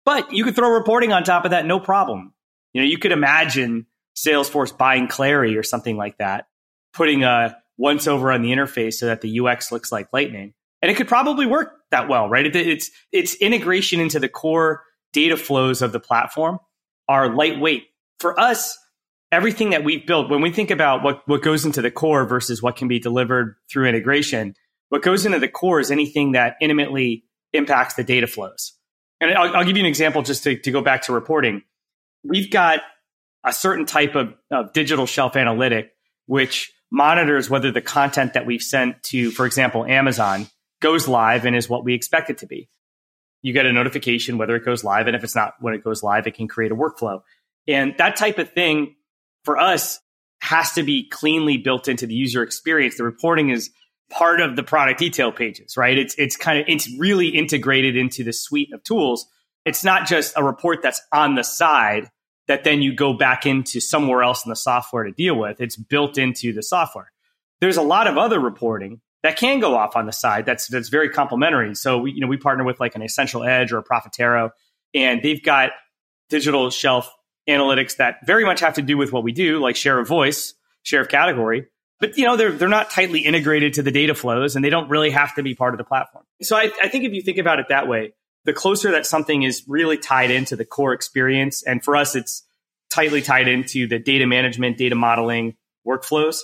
But 0.04 0.32
you 0.32 0.44
could 0.44 0.56
throw 0.56 0.70
reporting 0.70 1.12
on 1.12 1.24
top 1.24 1.44
of 1.44 1.52
that, 1.52 1.64
no 1.64 1.80
problem. 1.80 2.34
You 2.74 2.82
know, 2.82 2.86
you 2.86 2.98
could 2.98 3.12
imagine 3.12 3.86
Salesforce 4.16 4.76
buying 4.76 5.08
Clari 5.08 5.56
or 5.56 5.62
something 5.62 5.96
like 5.96 6.18
that, 6.18 6.46
putting 6.92 7.24
a 7.24 7.56
once 7.78 8.06
over 8.06 8.30
on 8.30 8.42
the 8.42 8.50
interface 8.50 8.94
so 8.94 9.06
that 9.06 9.20
the 9.20 9.40
UX 9.40 9.72
looks 9.72 9.90
like 9.90 10.08
lightning. 10.12 10.52
And 10.82 10.90
it 10.90 10.96
could 10.96 11.08
probably 11.08 11.46
work 11.46 11.72
that 11.90 12.08
well, 12.08 12.28
right? 12.28 12.54
It's, 12.54 12.90
it's 13.10 13.34
integration 13.36 14.00
into 14.00 14.20
the 14.20 14.28
core 14.28 14.82
data 15.12 15.36
flows 15.36 15.80
of 15.80 15.92
the 15.92 16.00
platform 16.00 16.58
are 17.08 17.34
lightweight. 17.34 17.84
For 18.20 18.38
us, 18.38 18.78
everything 19.34 19.70
that 19.70 19.84
we've 19.84 20.06
built, 20.06 20.30
when 20.30 20.40
we 20.40 20.50
think 20.50 20.70
about 20.70 21.02
what, 21.02 21.26
what 21.26 21.42
goes 21.42 21.64
into 21.64 21.82
the 21.82 21.90
core 21.90 22.24
versus 22.24 22.62
what 22.62 22.76
can 22.76 22.88
be 22.88 22.98
delivered 22.98 23.56
through 23.70 23.86
integration, 23.86 24.54
what 24.88 25.02
goes 25.02 25.26
into 25.26 25.38
the 25.38 25.48
core 25.48 25.80
is 25.80 25.90
anything 25.90 26.32
that 26.32 26.56
intimately 26.60 27.24
impacts 27.52 27.94
the 27.94 28.04
data 28.04 28.26
flows. 28.26 28.72
And 29.20 29.32
I'll, 29.32 29.56
I'll 29.56 29.64
give 29.64 29.76
you 29.76 29.82
an 29.82 29.88
example 29.88 30.22
just 30.22 30.44
to, 30.44 30.58
to 30.58 30.70
go 30.70 30.80
back 30.80 31.02
to 31.02 31.12
reporting. 31.12 31.62
We've 32.22 32.50
got 32.50 32.80
a 33.44 33.52
certain 33.52 33.86
type 33.86 34.14
of, 34.14 34.34
of 34.50 34.72
digital 34.72 35.06
shelf 35.06 35.36
analytic, 35.36 35.92
which 36.26 36.72
monitors 36.90 37.50
whether 37.50 37.70
the 37.70 37.80
content 37.80 38.34
that 38.34 38.46
we've 38.46 38.62
sent 38.62 39.02
to, 39.02 39.30
for 39.30 39.46
example, 39.46 39.84
Amazon 39.84 40.46
goes 40.80 41.08
live 41.08 41.44
and 41.44 41.56
is 41.56 41.68
what 41.68 41.84
we 41.84 41.94
expect 41.94 42.30
it 42.30 42.38
to 42.38 42.46
be. 42.46 42.68
You 43.42 43.52
get 43.52 43.66
a 43.66 43.72
notification 43.72 44.38
whether 44.38 44.56
it 44.56 44.64
goes 44.64 44.84
live. 44.84 45.06
And 45.06 45.16
if 45.16 45.24
it's 45.24 45.34
not 45.34 45.54
when 45.60 45.74
it 45.74 45.84
goes 45.84 46.02
live, 46.02 46.26
it 46.26 46.34
can 46.34 46.48
create 46.48 46.72
a 46.72 46.76
workflow. 46.76 47.22
And 47.66 47.94
that 47.98 48.16
type 48.16 48.38
of 48.38 48.52
thing 48.52 48.96
for 49.44 49.58
us 49.58 50.00
has 50.40 50.72
to 50.72 50.82
be 50.82 51.08
cleanly 51.08 51.56
built 51.56 51.88
into 51.88 52.06
the 52.06 52.14
user 52.14 52.42
experience. 52.42 52.96
The 52.96 53.04
reporting 53.04 53.50
is 53.50 53.70
part 54.10 54.40
of 54.40 54.56
the 54.56 54.62
product 54.62 54.98
detail 54.98 55.32
pages, 55.32 55.76
right? 55.76 55.96
It's 55.96 56.14
it's 56.16 56.36
kind 56.36 56.58
of 56.58 56.66
it's 56.68 56.88
really 56.98 57.28
integrated 57.28 57.96
into 57.96 58.24
the 58.24 58.32
suite 58.32 58.72
of 58.72 58.82
tools. 58.84 59.26
It's 59.64 59.84
not 59.84 60.06
just 60.06 60.34
a 60.36 60.44
report 60.44 60.80
that's 60.82 61.00
on 61.12 61.34
the 61.34 61.42
side 61.42 62.10
that 62.46 62.64
then 62.64 62.82
you 62.82 62.94
go 62.94 63.14
back 63.14 63.46
into 63.46 63.80
somewhere 63.80 64.22
else 64.22 64.44
in 64.44 64.50
the 64.50 64.56
software 64.56 65.04
to 65.04 65.12
deal 65.12 65.38
with. 65.38 65.60
It's 65.60 65.76
built 65.76 66.18
into 66.18 66.52
the 66.52 66.62
software. 66.62 67.10
There's 67.60 67.78
a 67.78 67.82
lot 67.82 68.06
of 68.06 68.18
other 68.18 68.38
reporting 68.38 69.00
that 69.22 69.38
can 69.38 69.60
go 69.60 69.74
off 69.74 69.96
on 69.96 70.04
the 70.04 70.12
side 70.12 70.44
that's 70.44 70.66
that's 70.68 70.90
very 70.90 71.08
complementary. 71.08 71.74
So 71.74 71.98
we 71.98 72.12
you 72.12 72.20
know 72.20 72.26
we 72.26 72.36
partner 72.36 72.64
with 72.64 72.80
like 72.80 72.94
an 72.94 73.02
Ascential 73.02 73.42
Edge 73.44 73.72
or 73.72 73.78
a 73.78 73.84
Profitero, 73.84 74.50
and 74.92 75.22
they've 75.22 75.42
got 75.42 75.70
digital 76.28 76.70
shelf 76.70 77.10
analytics 77.48 77.96
that 77.96 78.26
very 78.26 78.44
much 78.44 78.60
have 78.60 78.74
to 78.74 78.82
do 78.82 78.96
with 78.96 79.12
what 79.12 79.22
we 79.22 79.32
do, 79.32 79.60
like 79.60 79.76
share 79.76 79.98
of 79.98 80.08
voice, 80.08 80.54
share 80.82 81.00
of 81.00 81.08
category. 81.08 81.66
But 82.00 82.18
you 82.18 82.24
know 82.24 82.36
they're 82.36 82.52
they're 82.52 82.68
not 82.68 82.90
tightly 82.90 83.20
integrated 83.20 83.74
to 83.74 83.82
the 83.82 83.90
data 83.90 84.14
flows, 84.14 84.56
and 84.56 84.64
they 84.64 84.70
don't 84.70 84.88
really 84.88 85.10
have 85.10 85.34
to 85.36 85.42
be 85.42 85.54
part 85.54 85.74
of 85.74 85.78
the 85.78 85.84
platform. 85.84 86.24
So 86.42 86.56
I, 86.56 86.70
I 86.82 86.88
think 86.88 87.04
if 87.04 87.12
you 87.12 87.22
think 87.22 87.38
about 87.38 87.60
it 87.60 87.68
that 87.68 87.88
way, 87.88 88.14
the 88.44 88.52
closer 88.52 88.90
that 88.90 89.06
something 89.06 89.42
is 89.42 89.62
really 89.66 89.96
tied 89.96 90.30
into 90.30 90.56
the 90.56 90.64
core 90.64 90.92
experience, 90.92 91.62
and 91.62 91.82
for 91.82 91.96
us, 91.96 92.14
it's 92.14 92.42
tightly 92.90 93.22
tied 93.22 93.48
into 93.48 93.86
the 93.86 93.98
data 93.98 94.26
management, 94.26 94.76
data 94.76 94.94
modeling 94.94 95.56
workflows, 95.86 96.38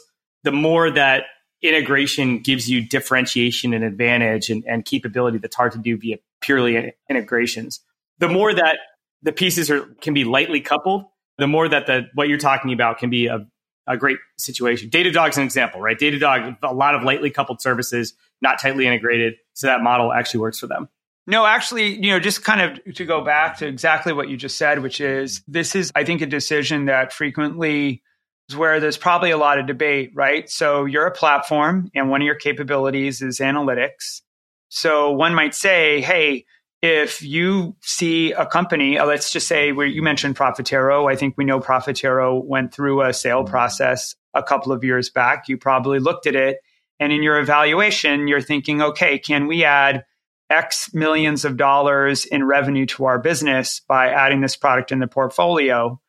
the 0.45 0.53
more 0.53 0.91
that 0.91 1.25
integration 1.63 2.39
gives 2.39 2.69
you 2.69 2.87
differentiation 2.87 3.75
and 3.75 3.85
advantage 3.85 4.51
and, 4.51 4.65
and 4.67 4.85
capability 4.85 5.39
that's 5.39 5.57
hard 5.57 5.73
to 5.73 5.79
do 5.79 5.97
via 5.97 6.17
purely 6.41 6.95
integrations. 7.09 7.81
The 8.19 8.29
more 8.29 8.53
that 8.55 8.79
the 9.23 9.33
pieces 9.33 9.71
are 9.71 9.87
can 10.01 10.15
be 10.15 10.25
lightly 10.25 10.61
coupled, 10.61 11.05
the 11.39 11.47
more 11.47 11.69
that 11.69 11.87
the 11.87 12.09
what 12.15 12.29
you're 12.29 12.39
talking 12.39 12.73
about 12.73 12.99
can 12.99 13.11
be 13.11 13.27
a, 13.27 13.47
a 13.87 13.97
great 13.97 14.19
situation. 14.39 14.91
Datadog's 14.91 15.37
an 15.37 15.45
example, 15.45 15.81
right? 15.81 15.99
Datadog, 15.99 16.59
a 16.63 16.75
lot 16.75 16.95
of 16.95 17.03
lightly 17.03 17.31
coupled 17.31 17.61
services, 17.61 18.15
not 18.41 18.61
tightly 18.61 18.87
integrated, 18.87 19.35
so 19.55 19.67
that 19.67 19.83
model 19.83 20.13
actually 20.13 20.41
works 20.41 20.59
for 20.59 20.67
them. 20.67 20.89
No, 21.27 21.47
actually, 21.47 21.95
you 21.95 22.11
know, 22.11 22.19
just 22.19 22.45
kind 22.45 22.61
of 22.61 22.95
to 22.95 23.05
go 23.05 23.23
back 23.23 23.59
to 23.59 23.67
exactly 23.67 24.13
what 24.13 24.29
you 24.29 24.37
just 24.37 24.57
said, 24.57 24.83
which 24.83 25.01
is 25.01 25.43
this 25.47 25.77
is, 25.77 25.93
I 25.95 26.05
think, 26.05 26.23
a 26.23 26.27
decision 26.27 26.87
that 26.87 27.13
frequently 27.13 28.03
is 28.49 28.57
where 28.57 28.81
there's 28.81 28.97
probably 28.97 29.31
a 29.31 29.37
lot 29.37 29.59
of 29.59 29.67
debate, 29.67 30.11
right? 30.15 30.49
So 30.51 30.87
you're 30.87 31.07
a 31.07 31.13
platform, 31.13 31.91
and 31.95 32.11
one 32.11 32.21
of 32.21 32.27
your 32.27 32.35
capabilities 32.35 33.23
is 33.23 33.39
analytics. 33.39 34.23
So 34.71 35.13
one 35.13 35.35
might 35.35 35.55
say, 35.55 36.01
hey, 36.01 36.47
if 36.83 37.23
you 37.23 37.77
see 37.81 38.33
a 38.33 38.47
company, 38.47 38.99
uh, 38.99 39.05
let's 39.05 39.33
just 39.33 39.47
say 39.47 39.73
where 39.73 39.87
you 39.87 40.03
mentioned 40.03 40.37
Profitero, 40.37 41.11
I 41.11 41.17
think 41.17 41.37
we 41.37 41.45
know 41.45 41.61
Profitero 41.61 42.43
went 42.43 42.73
through 42.73 43.03
a 43.03 43.13
sale 43.13 43.43
mm-hmm. 43.43 43.51
process 43.51 44.15
a 44.35 44.43
couple 44.43 44.73
of 44.73 44.83
years 44.83 45.11
back. 45.11 45.49
You 45.49 45.59
probably 45.59 45.99
looked 45.99 46.27
at 46.27 46.37
it, 46.37 46.59
and 46.99 47.13
in 47.13 47.23
your 47.23 47.39
evaluation, 47.39 48.29
you're 48.29 48.41
thinking, 48.41 48.81
okay, 48.81 49.19
can 49.19 49.47
we 49.47 49.65
add 49.65 50.05
X 50.49 50.93
millions 50.95 51.45
of 51.45 51.57
dollars 51.57 52.25
in 52.25 52.45
revenue 52.45 52.87
to 52.87 53.05
our 53.05 53.19
business 53.19 53.81
by 53.87 54.09
adding 54.09 54.41
this 54.41 54.57
product 54.57 54.91
in 54.91 54.99
the 54.99 55.07
portfolio? 55.07 56.01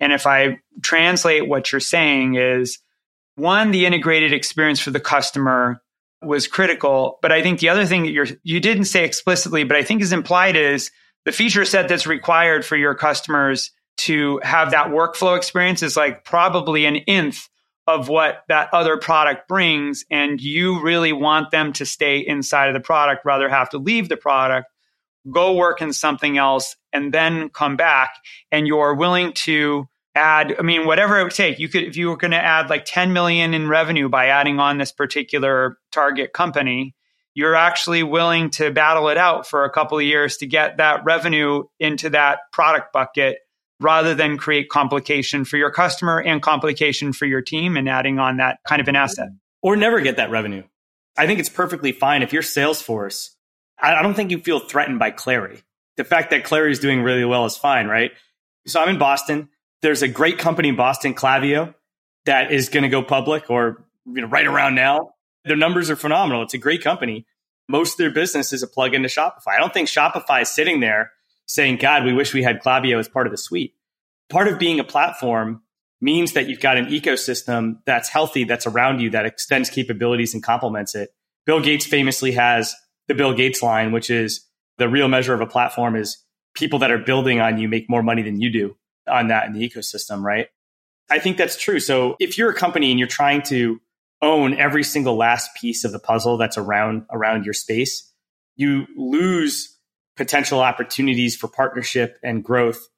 And 0.00 0.12
if 0.12 0.26
I 0.26 0.60
translate 0.82 1.48
what 1.48 1.72
you're 1.72 1.80
saying 1.80 2.36
is 2.36 2.78
one, 3.36 3.70
the 3.70 3.86
integrated 3.86 4.32
experience 4.32 4.80
for 4.80 4.90
the 4.90 5.00
customer 5.00 5.80
was 6.22 6.46
critical. 6.46 7.18
But 7.22 7.32
I 7.32 7.42
think 7.42 7.60
the 7.60 7.68
other 7.68 7.86
thing 7.86 8.02
that 8.02 8.10
you're, 8.10 8.26
you 8.42 8.60
didn't 8.60 8.84
say 8.84 9.04
explicitly, 9.04 9.64
but 9.64 9.76
I 9.76 9.82
think 9.82 10.02
is 10.02 10.12
implied 10.12 10.56
is 10.56 10.90
the 11.24 11.32
feature 11.32 11.64
set 11.64 11.88
that's 11.88 12.06
required 12.06 12.64
for 12.64 12.76
your 12.76 12.94
customers 12.94 13.70
to 13.98 14.40
have 14.42 14.70
that 14.70 14.88
workflow 14.88 15.36
experience 15.36 15.82
is 15.82 15.96
like 15.96 16.24
probably 16.24 16.86
an 16.86 16.96
nth 17.08 17.48
of 17.86 18.08
what 18.08 18.44
that 18.48 18.72
other 18.72 18.96
product 18.96 19.48
brings. 19.48 20.04
And 20.10 20.40
you 20.40 20.80
really 20.82 21.12
want 21.12 21.50
them 21.50 21.72
to 21.74 21.86
stay 21.86 22.18
inside 22.18 22.68
of 22.68 22.74
the 22.74 22.80
product 22.80 23.24
rather 23.24 23.48
have 23.48 23.70
to 23.70 23.78
leave 23.78 24.08
the 24.08 24.16
product, 24.16 24.68
go 25.30 25.54
work 25.54 25.80
in 25.80 25.92
something 25.92 26.36
else, 26.36 26.76
and 26.92 27.12
then 27.12 27.48
come 27.48 27.76
back. 27.76 28.10
And 28.52 28.66
you're 28.66 28.94
willing 28.94 29.32
to 29.34 29.88
add 30.18 30.54
i 30.58 30.62
mean 30.62 30.86
whatever 30.86 31.18
it 31.18 31.24
would 31.24 31.32
take 31.32 31.58
you 31.58 31.68
could 31.68 31.84
if 31.84 31.96
you 31.96 32.08
were 32.08 32.16
going 32.16 32.32
to 32.32 32.36
add 32.36 32.68
like 32.68 32.84
10 32.84 33.12
million 33.12 33.54
in 33.54 33.68
revenue 33.68 34.08
by 34.08 34.26
adding 34.26 34.58
on 34.58 34.78
this 34.78 34.92
particular 34.92 35.78
target 35.92 36.32
company 36.32 36.94
you're 37.34 37.54
actually 37.54 38.02
willing 38.02 38.50
to 38.50 38.72
battle 38.72 39.08
it 39.08 39.16
out 39.16 39.46
for 39.46 39.64
a 39.64 39.70
couple 39.70 39.96
of 39.96 40.04
years 40.04 40.38
to 40.38 40.46
get 40.46 40.78
that 40.78 41.04
revenue 41.04 41.62
into 41.78 42.10
that 42.10 42.40
product 42.52 42.92
bucket 42.92 43.38
rather 43.80 44.12
than 44.14 44.36
create 44.36 44.68
complication 44.68 45.44
for 45.44 45.56
your 45.56 45.70
customer 45.70 46.20
and 46.20 46.42
complication 46.42 47.12
for 47.12 47.26
your 47.26 47.40
team 47.40 47.76
and 47.76 47.88
adding 47.88 48.18
on 48.18 48.38
that 48.38 48.58
kind 48.66 48.80
of 48.80 48.88
an 48.88 48.96
asset. 48.96 49.28
Or 49.62 49.76
never 49.76 50.00
get 50.00 50.16
that 50.16 50.30
revenue. 50.30 50.64
I 51.16 51.28
think 51.28 51.38
it's 51.38 51.48
perfectly 51.48 51.92
fine 51.92 52.22
if 52.22 52.32
you're 52.32 52.42
salesforce. 52.42 53.30
I 53.80 54.02
don't 54.02 54.14
think 54.14 54.32
you 54.32 54.40
feel 54.40 54.58
threatened 54.58 54.98
by 54.98 55.12
Clari. 55.12 55.62
The 55.96 56.02
fact 56.02 56.30
that 56.30 56.44
Clari 56.44 56.72
is 56.72 56.80
doing 56.80 57.02
really 57.02 57.24
well 57.24 57.44
is 57.44 57.56
fine 57.56 57.86
right? 57.86 58.10
So 58.66 58.80
i'm 58.80 58.88
in 58.90 58.98
boston 58.98 59.48
there's 59.82 60.02
a 60.02 60.08
great 60.08 60.38
company 60.38 60.68
in 60.68 60.76
Boston, 60.76 61.14
Klaviyo, 61.14 61.74
that 62.26 62.52
is 62.52 62.68
going 62.68 62.82
to 62.82 62.88
go 62.88 63.02
public 63.02 63.50
or 63.50 63.86
you 64.06 64.22
know, 64.22 64.28
right 64.28 64.46
around 64.46 64.74
now. 64.74 65.10
Their 65.44 65.56
numbers 65.56 65.90
are 65.90 65.96
phenomenal. 65.96 66.42
It's 66.42 66.54
a 66.54 66.58
great 66.58 66.82
company. 66.82 67.26
Most 67.68 67.92
of 67.92 67.98
their 67.98 68.10
business 68.10 68.52
is 68.52 68.62
a 68.62 68.66
plug 68.66 68.94
into 68.94 69.08
Shopify. 69.08 69.54
I 69.56 69.58
don't 69.58 69.72
think 69.72 69.88
Shopify 69.88 70.42
is 70.42 70.48
sitting 70.48 70.80
there 70.80 71.12
saying, 71.46 71.76
God, 71.76 72.04
we 72.04 72.12
wish 72.12 72.34
we 72.34 72.42
had 72.42 72.60
Klaviyo 72.60 72.98
as 72.98 73.08
part 73.08 73.26
of 73.26 73.30
the 73.30 73.38
suite. 73.38 73.74
Part 74.28 74.48
of 74.48 74.58
being 74.58 74.80
a 74.80 74.84
platform 74.84 75.62
means 76.00 76.32
that 76.32 76.48
you've 76.48 76.60
got 76.60 76.76
an 76.76 76.86
ecosystem 76.86 77.78
that's 77.86 78.08
healthy, 78.08 78.44
that's 78.44 78.66
around 78.66 79.00
you, 79.00 79.10
that 79.10 79.26
extends 79.26 79.70
capabilities 79.70 80.34
and 80.34 80.42
complements 80.42 80.94
it. 80.94 81.10
Bill 81.46 81.60
Gates 81.60 81.86
famously 81.86 82.32
has 82.32 82.74
the 83.06 83.14
Bill 83.14 83.32
Gates 83.32 83.62
line, 83.62 83.92
which 83.92 84.10
is 84.10 84.46
the 84.76 84.88
real 84.88 85.08
measure 85.08 85.34
of 85.34 85.40
a 85.40 85.46
platform 85.46 85.96
is 85.96 86.24
people 86.54 86.78
that 86.80 86.90
are 86.90 86.98
building 86.98 87.40
on 87.40 87.58
you 87.58 87.68
make 87.68 87.88
more 87.88 88.02
money 88.02 88.22
than 88.22 88.40
you 88.40 88.50
do 88.50 88.76
on 89.08 89.28
that 89.28 89.46
in 89.46 89.52
the 89.52 89.68
ecosystem, 89.68 90.22
right? 90.22 90.48
I 91.10 91.18
think 91.18 91.36
that's 91.36 91.56
true. 91.56 91.80
So 91.80 92.16
if 92.20 92.36
you're 92.36 92.50
a 92.50 92.54
company 92.54 92.90
and 92.90 92.98
you're 92.98 93.08
trying 93.08 93.42
to 93.42 93.80
own 94.20 94.54
every 94.54 94.84
single 94.84 95.16
last 95.16 95.50
piece 95.60 95.84
of 95.84 95.92
the 95.92 95.98
puzzle 95.98 96.36
that's 96.36 96.58
around 96.58 97.06
around 97.10 97.44
your 97.44 97.54
space, 97.54 98.12
you 98.56 98.86
lose 98.96 99.76
potential 100.16 100.60
opportunities 100.60 101.36
for 101.36 101.48
partnership 101.48 102.18
and 102.22 102.44
growth 102.44 102.88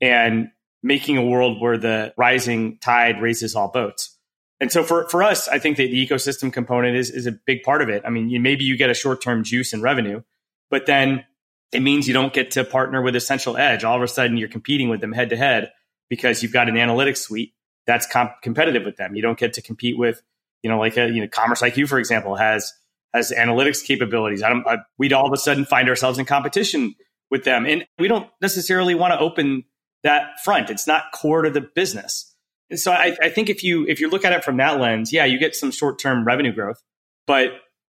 and 0.00 0.48
making 0.82 1.16
a 1.16 1.24
world 1.24 1.60
where 1.60 1.78
the 1.78 2.12
rising 2.16 2.78
tide 2.78 3.20
raises 3.20 3.56
all 3.56 3.68
boats. 3.68 4.16
And 4.60 4.70
so 4.70 4.82
for, 4.82 5.08
for 5.08 5.22
us, 5.22 5.48
I 5.48 5.58
think 5.58 5.76
that 5.78 5.90
the 5.90 6.06
ecosystem 6.06 6.52
component 6.52 6.96
is, 6.96 7.10
is 7.10 7.26
a 7.26 7.32
big 7.32 7.62
part 7.62 7.82
of 7.82 7.88
it. 7.88 8.02
I 8.06 8.10
mean, 8.10 8.30
you, 8.30 8.40
maybe 8.40 8.64
you 8.64 8.76
get 8.76 8.90
a 8.90 8.94
short 8.94 9.20
term 9.22 9.42
juice 9.42 9.72
in 9.72 9.82
revenue, 9.82 10.22
but 10.70 10.86
then 10.86 11.24
it 11.72 11.80
means 11.80 12.06
you 12.06 12.14
don't 12.14 12.32
get 12.32 12.52
to 12.52 12.64
partner 12.64 13.02
with 13.02 13.16
Ascential 13.16 13.56
Edge. 13.56 13.84
All 13.84 13.96
of 13.96 14.02
a 14.02 14.08
sudden, 14.08 14.36
you're 14.36 14.48
competing 14.48 14.88
with 14.88 15.00
them 15.00 15.12
head 15.12 15.30
to 15.30 15.36
head 15.36 15.72
because 16.08 16.42
you've 16.42 16.52
got 16.52 16.68
an 16.68 16.76
analytics 16.76 17.18
suite 17.18 17.52
that's 17.86 18.06
comp- 18.06 18.42
competitive 18.42 18.84
with 18.84 18.96
them. 18.96 19.14
You 19.14 19.22
don't 19.22 19.38
get 19.38 19.54
to 19.54 19.62
compete 19.62 19.98
with, 19.98 20.22
you 20.62 20.70
know, 20.70 20.78
like 20.78 20.96
a, 20.96 21.08
you 21.08 21.20
know, 21.20 21.28
Commerce 21.28 21.62
IQ, 21.62 21.88
for 21.88 21.98
example, 21.98 22.36
has 22.36 22.72
has 23.14 23.32
analytics 23.32 23.84
capabilities. 23.84 24.42
I 24.42 24.50
I, 24.50 24.78
we'd 24.98 25.12
all 25.12 25.26
of 25.26 25.32
a 25.32 25.36
sudden 25.36 25.64
find 25.64 25.88
ourselves 25.88 26.18
in 26.18 26.24
competition 26.24 26.94
with 27.30 27.44
them, 27.44 27.66
and 27.66 27.86
we 27.98 28.08
don't 28.08 28.28
necessarily 28.40 28.94
want 28.94 29.12
to 29.12 29.18
open 29.18 29.64
that 30.02 30.40
front. 30.44 30.70
It's 30.70 30.86
not 30.86 31.12
core 31.12 31.42
to 31.42 31.50
the 31.50 31.60
business. 31.60 32.34
And 32.70 32.78
so 32.78 32.92
I, 32.92 33.16
I 33.22 33.28
think 33.30 33.48
if 33.48 33.62
you 33.62 33.86
if 33.86 34.00
you 34.00 34.10
look 34.10 34.24
at 34.24 34.32
it 34.32 34.44
from 34.44 34.56
that 34.58 34.80
lens, 34.80 35.12
yeah, 35.12 35.24
you 35.24 35.38
get 35.38 35.54
some 35.54 35.70
short 35.70 35.98
term 35.98 36.24
revenue 36.24 36.52
growth, 36.52 36.82
but 37.26 37.50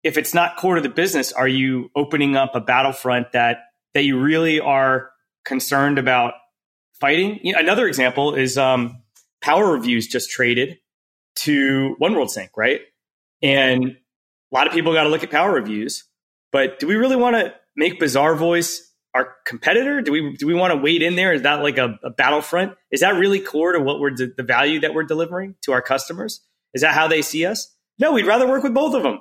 if 0.03 0.17
it's 0.17 0.35
not 0.35 0.57
core 0.57 0.77
to 0.77 0.81
the 0.81 0.89
business, 0.89 1.33
are 1.33 1.49
you 1.49 1.91
opening 1.97 2.37
up 2.37 2.55
a 2.55 2.61
battlefront 2.61 3.33
that 3.33 3.59
that 3.95 4.05
you 4.05 4.19
really 4.19 4.61
are 4.61 5.11
concerned 5.45 5.99
about 5.99 6.35
fighting? 7.01 7.41
You 7.43 7.53
know, 7.53 7.59
another 7.59 7.87
example 7.89 8.35
is 8.35 8.57
um, 8.57 9.03
Power 9.41 9.73
Reviews 9.73 10.07
just 10.07 10.31
traded 10.31 10.79
to 11.37 11.95
One 11.99 12.15
World 12.15 12.31
Sync, 12.31 12.51
right? 12.57 12.81
And 13.43 13.85
a 13.85 14.55
lot 14.55 14.67
of 14.67 14.73
people 14.73 14.93
got 14.93 15.05
to 15.05 15.09
look 15.09 15.25
at 15.25 15.31
Power 15.31 15.53
Reviews, 15.53 16.05
but 16.53 16.79
do 16.79 16.87
we 16.87 16.97
really 16.97 17.17
want 17.17 17.37
to 17.37 17.55
make 17.77 18.01
Bazaarvoice 18.01 18.81
our 19.15 19.35
competitor? 19.47 20.01
Do 20.01 20.13
we 20.13 20.37
do 20.37 20.47
we 20.47 20.55
want 20.55 20.73
to 20.73 20.79
wade 20.79 21.03
in 21.03 21.17
there? 21.17 21.33
Is 21.33 21.43
that 21.43 21.63
like 21.63 21.79
a, 21.79 21.99
a 22.05 22.11
battlefront? 22.11 22.75
Is 22.93 23.01
that 23.01 23.15
really 23.17 23.41
core 23.41 23.73
to 23.73 23.81
what 23.81 24.01
we're 24.01 24.11
de- 24.11 24.33
the 24.37 24.43
value 24.43 24.81
that 24.81 24.95
we're 24.95 25.05
delivering 25.05 25.57
to 25.63 25.73
our 25.73 25.83
customers? 25.83 26.41
Is 26.75 26.83
that 26.83 26.95
how 26.95 27.09
they 27.09 27.23
see 27.23 27.47
us? 27.47 27.75
No, 27.99 28.13
we'd 28.13 28.27
rather 28.27 28.47
work 28.47 28.63
with 28.63 28.75
both 28.75 28.95
of 28.95 29.03
them 29.03 29.21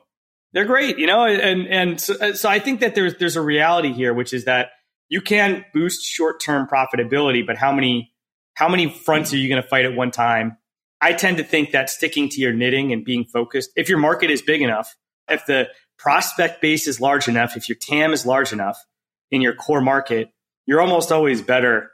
they're 0.54 0.66
great, 0.66 0.98
you 0.98 1.08
know, 1.08 1.26
and 1.26 1.68
and 1.68 2.02
so, 2.02 2.34
so 2.34 2.50
I 2.50 2.60
think 2.60 2.80
that 2.80 2.96
there's 2.96 3.16
there's 3.18 3.36
a 3.36 3.42
reality 3.42 3.94
here, 3.94 4.14
which 4.14 4.34
is 4.34 4.46
that 4.46 4.70
you 5.10 5.22
can 5.22 5.66
boost 5.74 6.04
short 6.04 6.42
term 6.42 6.68
profitability, 6.68 7.46
but 7.46 7.58
how 7.58 7.72
many 7.72 8.14
how 8.54 8.70
many 8.70 8.90
fronts 8.90 9.34
are 9.34 9.38
you 9.38 9.50
going 9.50 9.62
to 9.62 9.68
fight 9.68 9.86
at 9.86 9.96
one 9.96 10.12
time? 10.12 10.58
I 11.00 11.14
tend 11.14 11.38
to 11.38 11.44
think 11.44 11.72
that 11.72 11.90
sticking 11.90 12.28
to 12.30 12.42
your 12.42 12.54
knitting 12.54 12.92
and 12.92 13.06
being 13.06 13.26
focused, 13.26 13.70
if 13.76 13.88
your 13.88 14.00
market 14.00 14.32
is 14.32 14.42
big 14.42 14.62
enough, 14.62 14.96
if 15.30 15.46
the 15.46 15.68
prospect 16.00 16.62
base 16.62 16.88
is 16.88 17.00
large 17.00 17.28
enough, 17.28 17.56
if 17.56 17.70
your 17.70 17.78
TAM 17.80 18.14
is 18.14 18.26
large 18.26 18.52
enough 18.54 18.84
in 19.30 19.42
your 19.42 19.54
core 19.54 19.82
market, 19.82 20.30
you're 20.66 20.82
almost 20.82 21.12
always 21.12 21.42
better 21.42 21.92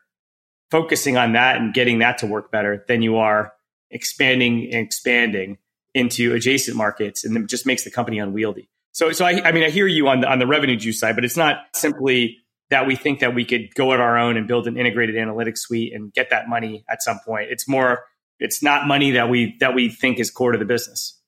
focusing 0.71 1.17
on 1.17 1.33
that 1.33 1.57
and 1.57 1.73
getting 1.73 1.99
that 1.99 2.19
to 2.19 2.25
work 2.25 2.51
better 2.51 2.85
than 2.87 3.01
you 3.01 3.17
are 3.17 3.53
expanding 3.91 4.69
and 4.71 4.85
expanding 4.85 5.57
into 5.93 6.33
adjacent 6.33 6.75
markets 6.75 7.23
and 7.23 7.37
it 7.37 7.47
just 7.47 7.65
makes 7.65 7.83
the 7.83 7.91
company 7.91 8.19
unwieldy. 8.19 8.69
So, 8.91 9.11
so 9.11 9.25
I, 9.25 9.41
I 9.43 9.51
mean, 9.51 9.63
I 9.63 9.69
hear 9.69 9.87
you 9.87 10.07
on 10.07 10.21
the, 10.21 10.31
on 10.31 10.39
the 10.39 10.47
revenue 10.47 10.75
juice 10.75 10.99
side, 10.99 11.15
but 11.15 11.25
it's 11.25 11.37
not 11.37 11.57
simply 11.73 12.37
that 12.69 12.87
we 12.87 12.95
think 12.95 13.19
that 13.19 13.35
we 13.35 13.45
could 13.45 13.73
go 13.75 13.93
at 13.93 13.99
our 13.99 14.17
own 14.17 14.37
and 14.37 14.47
build 14.47 14.67
an 14.67 14.77
integrated 14.77 15.15
analytics 15.15 15.59
suite 15.59 15.93
and 15.93 16.13
get 16.13 16.29
that 16.29 16.47
money 16.47 16.83
at 16.89 17.01
some 17.01 17.19
point. 17.25 17.49
It's 17.51 17.67
more, 17.67 18.05
it's 18.39 18.63
not 18.63 18.87
money 18.87 19.11
that 19.11 19.29
we, 19.29 19.55
that 19.59 19.73
we 19.73 19.89
think 19.89 20.19
is 20.19 20.31
core 20.31 20.51
to 20.51 20.57
the 20.57 20.65
business. 20.65 21.19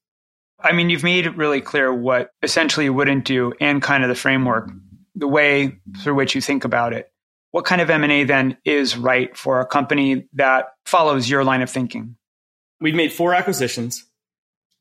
I 0.59 0.71
mean, 0.71 0.89
you've 0.89 1.03
made 1.03 1.25
it 1.25 1.35
really 1.35 1.61
clear 1.61 1.93
what 1.93 2.29
essentially 2.41 2.85
you 2.85 2.93
wouldn't 2.93 3.25
do 3.25 3.53
and 3.59 3.81
kind 3.81 4.03
of 4.03 4.09
the 4.09 4.15
framework, 4.15 4.71
the 5.15 5.27
way 5.27 5.79
through 6.01 6.15
which 6.15 6.35
you 6.35 6.41
think 6.41 6.65
about 6.65 6.93
it. 6.93 7.11
What 7.51 7.65
kind 7.65 7.81
of 7.81 7.89
M&A 7.89 8.25
then 8.25 8.57
is 8.65 8.97
right 8.97 9.35
for 9.35 9.61
a 9.61 9.65
company 9.65 10.27
that 10.33 10.65
follows 10.85 11.29
your 11.29 11.43
line 11.43 11.61
of 11.61 11.69
thinking? 11.69 12.17
We've 12.81 12.95
made 12.95 13.13
four 13.13 13.33
acquisitions 13.33 14.05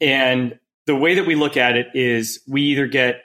and 0.01 0.59
the 0.87 0.97
way 0.97 1.15
that 1.15 1.27
we 1.27 1.35
look 1.35 1.57
at 1.57 1.77
it 1.77 1.89
is 1.95 2.43
we 2.47 2.63
either 2.63 2.87
get 2.87 3.23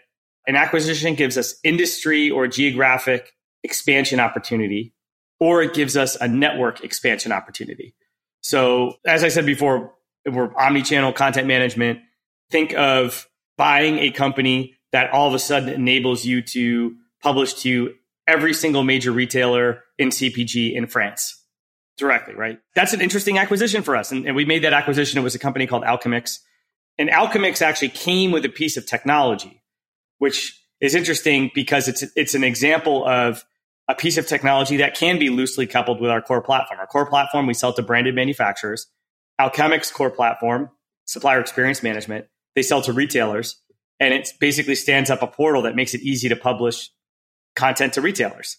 an 0.47 0.55
acquisition 0.55 1.15
gives 1.15 1.37
us 1.37 1.55
industry 1.63 2.31
or 2.31 2.47
geographic 2.47 3.33
expansion 3.63 4.19
opportunity, 4.19 4.93
or 5.39 5.61
it 5.61 5.73
gives 5.73 5.97
us 5.97 6.15
a 6.15 6.27
network 6.27 6.83
expansion 6.83 7.31
opportunity. 7.31 7.93
So, 8.41 8.93
as 9.05 9.23
I 9.23 9.27
said 9.27 9.45
before, 9.45 9.93
we're 10.25 10.55
omni-channel 10.55 11.13
content 11.13 11.47
management. 11.47 11.99
Think 12.49 12.73
of 12.73 13.27
buying 13.57 13.99
a 13.99 14.11
company 14.11 14.75
that 14.91 15.11
all 15.11 15.27
of 15.27 15.33
a 15.33 15.39
sudden 15.39 15.69
enables 15.69 16.25
you 16.25 16.41
to 16.41 16.95
publish 17.21 17.53
to 17.55 17.93
every 18.27 18.53
single 18.53 18.83
major 18.83 19.11
retailer 19.11 19.83
in 19.97 20.09
CPG 20.09 20.73
in 20.73 20.87
France 20.87 21.43
directly, 21.97 22.33
right? 22.33 22.59
That's 22.75 22.93
an 22.93 23.01
interesting 23.01 23.37
acquisition 23.37 23.83
for 23.83 23.95
us. 23.95 24.11
And, 24.11 24.25
and 24.25 24.35
we 24.35 24.45
made 24.45 24.63
that 24.63 24.73
acquisition. 24.73 25.19
It 25.19 25.23
was 25.23 25.35
a 25.35 25.39
company 25.39 25.67
called 25.67 25.83
Alkemics. 25.83 26.39
And 26.99 27.09
Alkemics 27.09 27.61
actually 27.61 27.89
came 27.89 28.31
with 28.31 28.43
a 28.43 28.49
piece 28.49 28.75
of 28.75 28.85
technology, 28.85 29.63
which 30.17 30.61
is 30.81 30.93
interesting 30.93 31.49
because 31.55 31.87
it's 31.87 32.03
it's 32.15 32.35
an 32.35 32.43
example 32.43 33.07
of 33.07 33.45
a 33.87 33.95
piece 33.95 34.17
of 34.17 34.27
technology 34.27 34.77
that 34.77 34.95
can 34.95 35.17
be 35.17 35.29
loosely 35.29 35.65
coupled 35.65 36.01
with 36.01 36.11
our 36.11 36.21
core 36.21 36.41
platform. 36.41 36.79
Our 36.79 36.85
core 36.85 37.07
platform 37.07 37.47
we 37.47 37.53
sell 37.53 37.73
to 37.73 37.81
branded 37.81 38.15
manufacturers. 38.15 38.85
Alkemics 39.39 39.91
core 39.91 40.11
platform, 40.11 40.69
supplier 41.05 41.39
experience 41.39 41.81
management, 41.81 42.25
they 42.55 42.61
sell 42.61 42.81
to 42.81 42.91
retailers, 42.91 43.55
and 43.99 44.13
it 44.13 44.29
basically 44.41 44.75
stands 44.75 45.09
up 45.09 45.21
a 45.21 45.27
portal 45.27 45.61
that 45.61 45.75
makes 45.75 45.93
it 45.93 46.01
easy 46.01 46.27
to 46.27 46.35
publish 46.35 46.89
content 47.55 47.93
to 47.93 48.01
retailers. 48.01 48.57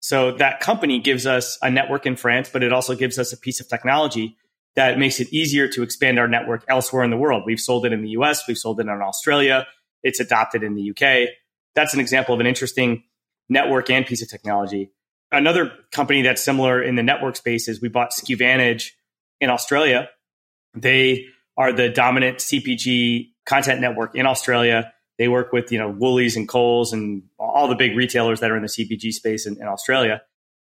So 0.00 0.32
that 0.32 0.60
company 0.60 0.98
gives 0.98 1.26
us 1.26 1.58
a 1.62 1.70
network 1.70 2.06
in 2.06 2.16
France, 2.16 2.48
but 2.50 2.62
it 2.62 2.72
also 2.72 2.96
gives 2.96 3.18
us 3.18 3.32
a 3.32 3.36
piece 3.36 3.60
of 3.60 3.68
technology 3.68 4.36
that 4.76 4.98
makes 4.98 5.20
it 5.20 5.32
easier 5.32 5.68
to 5.68 5.82
expand 5.82 6.18
our 6.18 6.28
network 6.28 6.64
elsewhere 6.68 7.04
in 7.04 7.10
the 7.10 7.16
world. 7.16 7.42
We've 7.46 7.60
sold 7.60 7.84
it 7.84 7.92
in 7.92 8.02
the 8.02 8.10
US, 8.10 8.46
we've 8.48 8.58
sold 8.58 8.80
it 8.80 8.82
in 8.82 8.88
Australia, 8.88 9.66
it's 10.02 10.20
adopted 10.20 10.62
in 10.62 10.74
the 10.74 10.90
UK. 10.90 11.28
That's 11.74 11.94
an 11.94 12.00
example 12.00 12.34
of 12.34 12.40
an 12.40 12.46
interesting 12.46 13.04
network 13.48 13.90
and 13.90 14.06
piece 14.06 14.22
of 14.22 14.28
technology. 14.28 14.90
Another 15.30 15.72
company 15.92 16.22
that's 16.22 16.42
similar 16.42 16.82
in 16.82 16.96
the 16.96 17.02
network 17.02 17.36
space 17.36 17.68
is 17.68 17.80
we 17.80 17.88
bought 17.88 18.10
SKUvantage 18.12 18.90
in 19.40 19.50
Australia. 19.50 20.08
They 20.74 21.26
are 21.56 21.72
the 21.72 21.88
dominant 21.88 22.38
CPG 22.38 23.30
content 23.46 23.80
network 23.80 24.14
in 24.14 24.26
Australia. 24.26 24.92
They 25.18 25.28
work 25.28 25.52
with, 25.52 25.70
you 25.72 25.78
know, 25.78 25.88
Woolies 25.88 26.36
and 26.36 26.48
Coles 26.48 26.92
and 26.92 27.22
all 27.38 27.68
the 27.68 27.74
big 27.74 27.96
retailers 27.96 28.40
that 28.40 28.50
are 28.50 28.56
in 28.56 28.62
the 28.62 28.68
CPG 28.68 29.12
space 29.12 29.46
in, 29.46 29.56
in 29.56 29.66
Australia. 29.66 30.22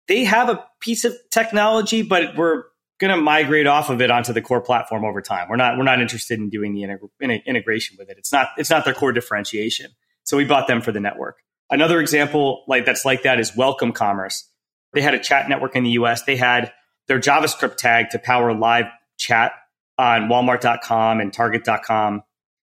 They 0.08 0.26
have 0.26 0.50
a 0.50 0.66
piece 0.82 1.06
of 1.06 1.14
technology, 1.32 2.02
but 2.02 2.36
we're 2.36 2.64
going 3.04 3.18
to 3.18 3.22
migrate 3.22 3.68
off 3.68 3.90
of 3.90 4.02
it 4.02 4.10
onto 4.10 4.32
the 4.32 4.42
core 4.42 4.62
platform 4.62 5.04
over 5.04 5.22
time. 5.22 5.50
We're 5.50 5.58
not 5.58 5.78
we're 5.78 5.84
not 5.84 6.00
interested 6.00 6.40
in 6.40 6.50
doing 6.50 6.74
the 6.74 6.84
integ- 6.84 7.46
integration 7.46 7.98
with 8.00 8.10
it. 8.10 8.18
It's 8.18 8.32
not 8.32 8.50
it's 8.58 8.70
not 8.70 8.86
their 8.86 8.94
core 8.94 9.12
differentiation. 9.12 9.92
So 10.24 10.38
we 10.38 10.46
bought 10.46 10.68
them 10.68 10.82
for 10.82 10.92
the 10.92 11.02
network. 11.02 11.38
Another 11.70 12.00
example 12.00 12.64
like 12.68 12.86
that's 12.86 13.04
like 13.04 13.24
that 13.24 13.40
is 13.40 13.56
Welcome 13.56 13.92
Commerce. 13.92 14.50
They 14.94 15.02
had 15.02 15.14
a 15.14 15.20
chat 15.20 15.50
network 15.50 15.76
in 15.76 15.84
the 15.84 15.92
US. 15.92 16.24
They 16.24 16.38
had 16.38 16.72
their 17.08 17.20
JavaScript 17.20 17.76
tag 17.76 18.12
to 18.12 18.20
power 18.20 18.54
live 18.54 18.86
chat 19.18 19.52
on 19.98 20.30
walmart.com 20.30 21.20
and 21.20 21.34
target.com 21.34 22.24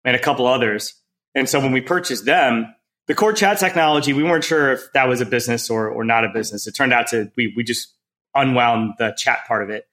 and 0.05 0.17
a 0.17 0.19
couple 0.19 0.47
others. 0.47 0.95
And 1.35 1.49
so 1.49 1.61
when 1.61 1.73
we 1.73 1.81
purchased 1.81 2.25
them, 2.25 2.75
the 3.09 3.15
core 3.15 3.33
chat 3.33 3.59
technology, 3.59 4.13
we 4.13 4.23
weren't 4.23 4.45
sure 4.45 4.73
if 4.73 4.93
that 4.95 5.09
was 5.09 5.21
a 5.21 5.27
business 5.27 5.71
or, 5.71 5.89
or 5.89 6.05
not 6.05 6.25
a 6.25 6.29
business. 6.29 6.69
It 6.69 6.73
turned 6.73 6.93
out 6.93 7.09
to 7.09 7.33
we 7.37 7.53
we 7.57 7.65
just 7.65 7.93
unwound 8.35 8.95
the 8.99 9.13
chat 9.19 9.41
part 9.49 9.65
of 9.65 9.71
it. 9.71 9.87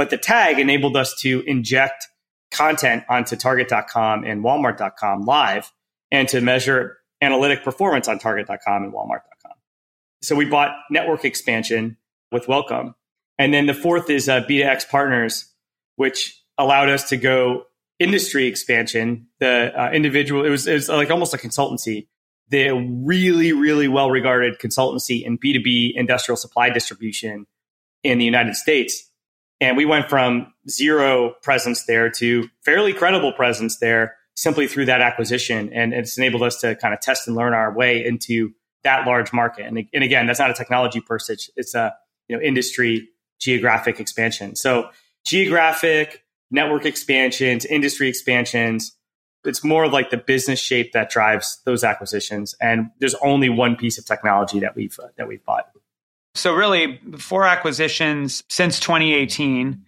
But 0.00 0.08
the 0.08 0.16
tag 0.16 0.58
enabled 0.58 0.96
us 0.96 1.14
to 1.20 1.42
inject 1.46 2.08
content 2.50 3.04
onto 3.10 3.36
target.com 3.36 4.24
and 4.24 4.42
walmart.com 4.42 5.26
live 5.26 5.70
and 6.10 6.26
to 6.30 6.40
measure 6.40 6.96
analytic 7.20 7.62
performance 7.62 8.08
on 8.08 8.18
target.com 8.18 8.82
and 8.82 8.94
walmart.com. 8.94 9.52
So 10.22 10.36
we 10.36 10.46
bought 10.46 10.74
network 10.90 11.26
expansion 11.26 11.98
with 12.32 12.48
Welcome. 12.48 12.94
And 13.38 13.52
then 13.52 13.66
the 13.66 13.74
fourth 13.74 14.08
is 14.08 14.26
uh, 14.26 14.40
B2X 14.40 14.88
partners, 14.88 15.52
which 15.96 16.42
allowed 16.56 16.88
us 16.88 17.10
to 17.10 17.18
go 17.18 17.64
industry 17.98 18.46
expansion. 18.46 19.26
The 19.38 19.70
uh, 19.78 19.90
individual, 19.90 20.46
it 20.46 20.48
was, 20.48 20.66
it 20.66 20.72
was 20.72 20.88
like 20.88 21.10
almost 21.10 21.34
a 21.34 21.36
consultancy. 21.36 22.06
The 22.48 22.70
really, 22.70 23.52
really 23.52 23.86
well 23.86 24.10
regarded 24.10 24.60
consultancy 24.60 25.22
in 25.22 25.36
B2B 25.36 25.92
industrial 25.94 26.38
supply 26.38 26.70
distribution 26.70 27.46
in 28.02 28.16
the 28.16 28.24
United 28.24 28.56
States 28.56 29.09
and 29.60 29.76
we 29.76 29.84
went 29.84 30.08
from 30.08 30.52
zero 30.68 31.34
presence 31.42 31.84
there 31.84 32.10
to 32.10 32.48
fairly 32.64 32.92
credible 32.92 33.32
presence 33.32 33.78
there 33.78 34.16
simply 34.34 34.66
through 34.66 34.86
that 34.86 35.02
acquisition. 35.02 35.70
And 35.72 35.92
it's 35.92 36.16
enabled 36.16 36.42
us 36.42 36.60
to 36.60 36.74
kind 36.76 36.94
of 36.94 37.00
test 37.00 37.28
and 37.28 37.36
learn 37.36 37.52
our 37.52 37.72
way 37.72 38.04
into 38.04 38.52
that 38.84 39.06
large 39.06 39.32
market. 39.32 39.66
And, 39.66 39.86
and 39.92 40.02
again, 40.02 40.26
that's 40.26 40.38
not 40.38 40.50
a 40.50 40.54
technology 40.54 41.00
pursuit; 41.00 41.42
It's 41.56 41.74
a 41.74 41.94
you 42.28 42.36
know 42.36 42.42
industry 42.42 43.08
geographic 43.38 44.00
expansion. 44.00 44.56
So 44.56 44.90
geographic 45.24 46.24
network 46.50 46.86
expansions, 46.86 47.64
industry 47.64 48.08
expansions. 48.08 48.96
It's 49.44 49.64
more 49.64 49.88
like 49.88 50.10
the 50.10 50.18
business 50.18 50.58
shape 50.58 50.92
that 50.92 51.10
drives 51.10 51.60
those 51.64 51.82
acquisitions. 51.82 52.54
And 52.60 52.90
there's 52.98 53.14
only 53.16 53.48
one 53.48 53.76
piece 53.76 53.98
of 53.98 54.04
technology 54.04 54.60
that 54.60 54.76
we've 54.76 54.98
uh, 55.02 55.08
that 55.16 55.28
we've 55.28 55.44
bought. 55.44 55.66
So, 56.34 56.54
really, 56.54 57.00
four 57.18 57.44
acquisitions 57.44 58.44
since 58.48 58.78
2018, 58.80 59.84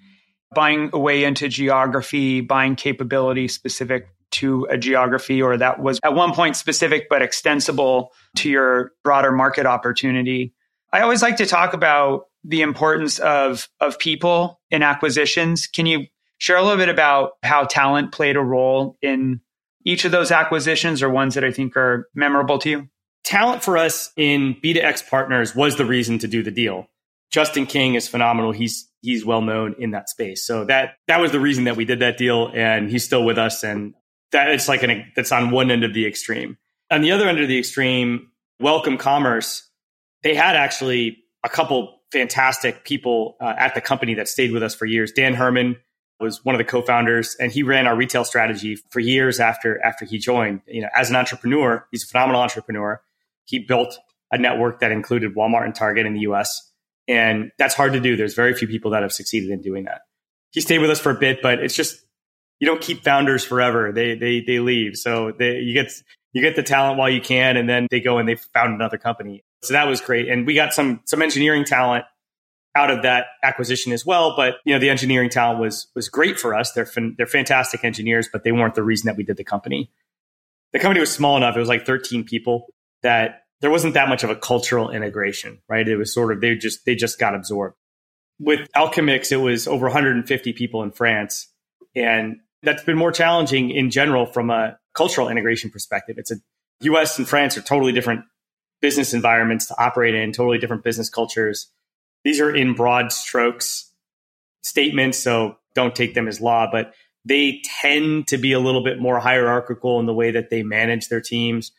buying 0.54 0.90
away 0.92 1.24
into 1.24 1.48
geography, 1.48 2.40
buying 2.40 2.74
capability 2.76 3.48
specific 3.48 4.08
to 4.32 4.66
a 4.70 4.78
geography, 4.78 5.40
or 5.40 5.56
that 5.56 5.80
was 5.80 6.00
at 6.02 6.14
one 6.14 6.32
point 6.32 6.56
specific 6.56 7.08
but 7.08 7.22
extensible 7.22 8.12
to 8.36 8.50
your 8.50 8.92
broader 9.04 9.30
market 9.30 9.66
opportunity. 9.66 10.52
I 10.92 11.02
always 11.02 11.22
like 11.22 11.36
to 11.36 11.46
talk 11.46 11.74
about 11.74 12.26
the 12.44 12.62
importance 12.62 13.18
of, 13.18 13.68
of 13.80 13.98
people 13.98 14.60
in 14.70 14.82
acquisitions. 14.82 15.66
Can 15.66 15.86
you 15.86 16.06
share 16.38 16.56
a 16.56 16.62
little 16.62 16.76
bit 16.76 16.88
about 16.88 17.32
how 17.42 17.64
talent 17.64 18.12
played 18.12 18.36
a 18.36 18.40
role 18.40 18.96
in 19.00 19.40
each 19.84 20.04
of 20.04 20.12
those 20.12 20.30
acquisitions 20.30 21.02
or 21.02 21.08
ones 21.08 21.34
that 21.34 21.44
I 21.44 21.52
think 21.52 21.76
are 21.76 22.08
memorable 22.14 22.58
to 22.58 22.70
you? 22.70 22.88
Talent 23.24 23.62
for 23.62 23.76
us 23.78 24.12
in 24.16 24.54
B2X 24.62 25.08
partners 25.08 25.54
was 25.54 25.76
the 25.76 25.84
reason 25.84 26.18
to 26.18 26.28
do 26.28 26.42
the 26.42 26.50
deal. 26.50 26.88
Justin 27.30 27.66
King 27.66 27.94
is 27.94 28.08
phenomenal. 28.08 28.52
He's 28.52 28.88
he's 29.00 29.24
well 29.24 29.40
known 29.40 29.74
in 29.78 29.92
that 29.92 30.08
space. 30.08 30.44
So 30.46 30.64
that 30.66 30.96
that 31.08 31.20
was 31.20 31.32
the 31.32 31.40
reason 31.40 31.64
that 31.64 31.76
we 31.76 31.84
did 31.84 32.00
that 32.00 32.18
deal 32.18 32.50
and 32.54 32.90
he's 32.90 33.04
still 33.04 33.24
with 33.24 33.38
us 33.38 33.64
and 33.64 33.94
that 34.32 34.48
it's 34.50 34.68
like 34.68 34.82
an 34.82 35.10
that's 35.16 35.32
on 35.32 35.50
one 35.50 35.70
end 35.70 35.84
of 35.84 35.94
the 35.94 36.06
extreme. 36.06 36.58
On 36.90 37.00
the 37.00 37.10
other 37.10 37.28
end 37.28 37.40
of 37.40 37.48
the 37.48 37.58
extreme, 37.58 38.30
Welcome 38.60 38.98
Commerce, 38.98 39.68
they 40.22 40.34
had 40.34 40.56
actually 40.56 41.18
a 41.42 41.48
couple 41.48 42.00
fantastic 42.12 42.84
people 42.84 43.36
uh, 43.40 43.54
at 43.56 43.74
the 43.74 43.80
company 43.80 44.14
that 44.14 44.28
stayed 44.28 44.52
with 44.52 44.62
us 44.62 44.74
for 44.74 44.84
years. 44.84 45.10
Dan 45.10 45.32
Herman 45.32 45.76
was 46.20 46.44
one 46.44 46.54
of 46.54 46.58
the 46.58 46.64
co-founders 46.64 47.34
and 47.40 47.50
he 47.50 47.62
ran 47.62 47.86
our 47.86 47.96
retail 47.96 48.24
strategy 48.24 48.76
for 48.90 49.00
years 49.00 49.40
after 49.40 49.82
after 49.82 50.04
he 50.04 50.18
joined. 50.18 50.60
You 50.66 50.82
know, 50.82 50.88
as 50.94 51.08
an 51.08 51.16
entrepreneur, 51.16 51.86
he's 51.90 52.04
a 52.04 52.06
phenomenal 52.06 52.42
entrepreneur 52.42 53.00
he 53.52 53.58
built 53.58 53.98
a 54.32 54.38
network 54.38 54.80
that 54.80 54.90
included 54.90 55.34
Walmart 55.34 55.66
and 55.66 55.74
Target 55.74 56.06
in 56.06 56.14
the 56.14 56.20
US. 56.20 56.72
And 57.06 57.52
that's 57.58 57.74
hard 57.74 57.92
to 57.92 58.00
do. 58.00 58.16
There's 58.16 58.34
very 58.34 58.54
few 58.54 58.66
people 58.66 58.92
that 58.92 59.02
have 59.02 59.12
succeeded 59.12 59.50
in 59.50 59.60
doing 59.60 59.84
that. 59.84 60.00
He 60.52 60.62
stayed 60.62 60.78
with 60.78 60.90
us 60.90 60.98
for 60.98 61.10
a 61.10 61.18
bit, 61.18 61.42
but 61.42 61.58
it's 61.60 61.74
just 61.74 62.02
you 62.58 62.66
don't 62.66 62.80
keep 62.80 63.04
founders 63.04 63.44
forever. 63.44 63.92
They 63.92 64.14
they 64.14 64.40
they 64.40 64.58
leave. 64.58 64.96
So 64.96 65.32
they, 65.38 65.58
you 65.58 65.74
get 65.74 65.92
you 66.32 66.40
get 66.40 66.56
the 66.56 66.62
talent 66.62 66.98
while 66.98 67.10
you 67.10 67.20
can, 67.20 67.56
and 67.58 67.68
then 67.68 67.86
they 67.90 68.00
go 68.00 68.18
and 68.18 68.26
they 68.26 68.36
found 68.36 68.72
another 68.74 68.96
company. 68.96 69.44
So 69.62 69.74
that 69.74 69.86
was 69.86 70.00
great. 70.00 70.28
And 70.28 70.46
we 70.46 70.54
got 70.54 70.72
some 70.72 71.00
some 71.04 71.20
engineering 71.20 71.64
talent 71.64 72.06
out 72.74 72.90
of 72.90 73.02
that 73.02 73.26
acquisition 73.42 73.92
as 73.92 74.06
well. 74.06 74.34
But 74.34 74.54
you 74.64 74.72
know, 74.72 74.78
the 74.78 74.88
engineering 74.88 75.28
talent 75.28 75.60
was 75.60 75.88
was 75.94 76.08
great 76.08 76.40
for 76.40 76.54
us. 76.54 76.72
They're 76.72 76.86
fin- 76.86 77.16
they're 77.18 77.26
fantastic 77.26 77.84
engineers, 77.84 78.28
but 78.32 78.44
they 78.44 78.52
weren't 78.52 78.74
the 78.74 78.82
reason 78.82 79.08
that 79.08 79.16
we 79.16 79.24
did 79.24 79.36
the 79.36 79.44
company. 79.44 79.90
The 80.72 80.78
company 80.78 81.00
was 81.00 81.12
small 81.12 81.36
enough; 81.36 81.56
it 81.56 81.60
was 81.60 81.68
like 81.68 81.84
13 81.84 82.24
people 82.24 82.66
that 83.02 83.41
there 83.62 83.70
wasn't 83.70 83.94
that 83.94 84.08
much 84.08 84.24
of 84.24 84.30
a 84.30 84.36
cultural 84.36 84.90
integration, 84.90 85.58
right? 85.68 85.88
It 85.88 85.96
was 85.96 86.12
sort 86.12 86.32
of 86.32 86.40
they 86.40 86.54
just 86.56 86.84
they 86.84 86.94
just 86.94 87.18
got 87.18 87.34
absorbed. 87.34 87.76
With 88.38 88.68
Alkemics, 88.76 89.32
it 89.32 89.36
was 89.36 89.66
over 89.66 89.86
150 89.86 90.52
people 90.52 90.82
in 90.82 90.90
France, 90.90 91.48
and 91.96 92.40
That's 92.62 92.84
been 92.84 92.98
more 92.98 93.12
challenging 93.12 93.70
in 93.70 93.90
general 93.90 94.26
from 94.26 94.50
a 94.50 94.78
cultural 94.94 95.28
integration 95.28 95.70
perspective. 95.70 96.16
It's 96.18 96.30
a 96.30 96.36
US 96.82 97.18
and 97.18 97.28
France 97.28 97.56
are 97.56 97.62
totally 97.62 97.92
different 97.92 98.24
business 98.80 99.14
environments 99.14 99.66
to 99.66 99.80
operate 99.82 100.14
in, 100.14 100.32
totally 100.32 100.58
different 100.58 100.84
business 100.84 101.08
cultures. 101.08 101.70
These 102.24 102.40
are 102.40 102.54
in 102.54 102.74
broad 102.74 103.12
strokes 103.12 103.90
statements, 104.62 105.18
so 105.18 105.56
don't 105.74 105.94
take 105.94 106.14
them 106.14 106.28
as 106.28 106.40
law, 106.40 106.68
but 106.70 106.94
they 107.24 107.62
tend 107.80 108.28
to 108.28 108.38
be 108.38 108.52
a 108.52 108.60
little 108.60 108.82
bit 108.82 109.00
more 109.00 109.18
hierarchical 109.18 110.00
in 110.00 110.06
the 110.06 110.14
way 110.14 110.30
that 110.32 110.50
they 110.50 110.62
manage 110.62 111.08
their 111.08 111.20
teams. 111.20 111.72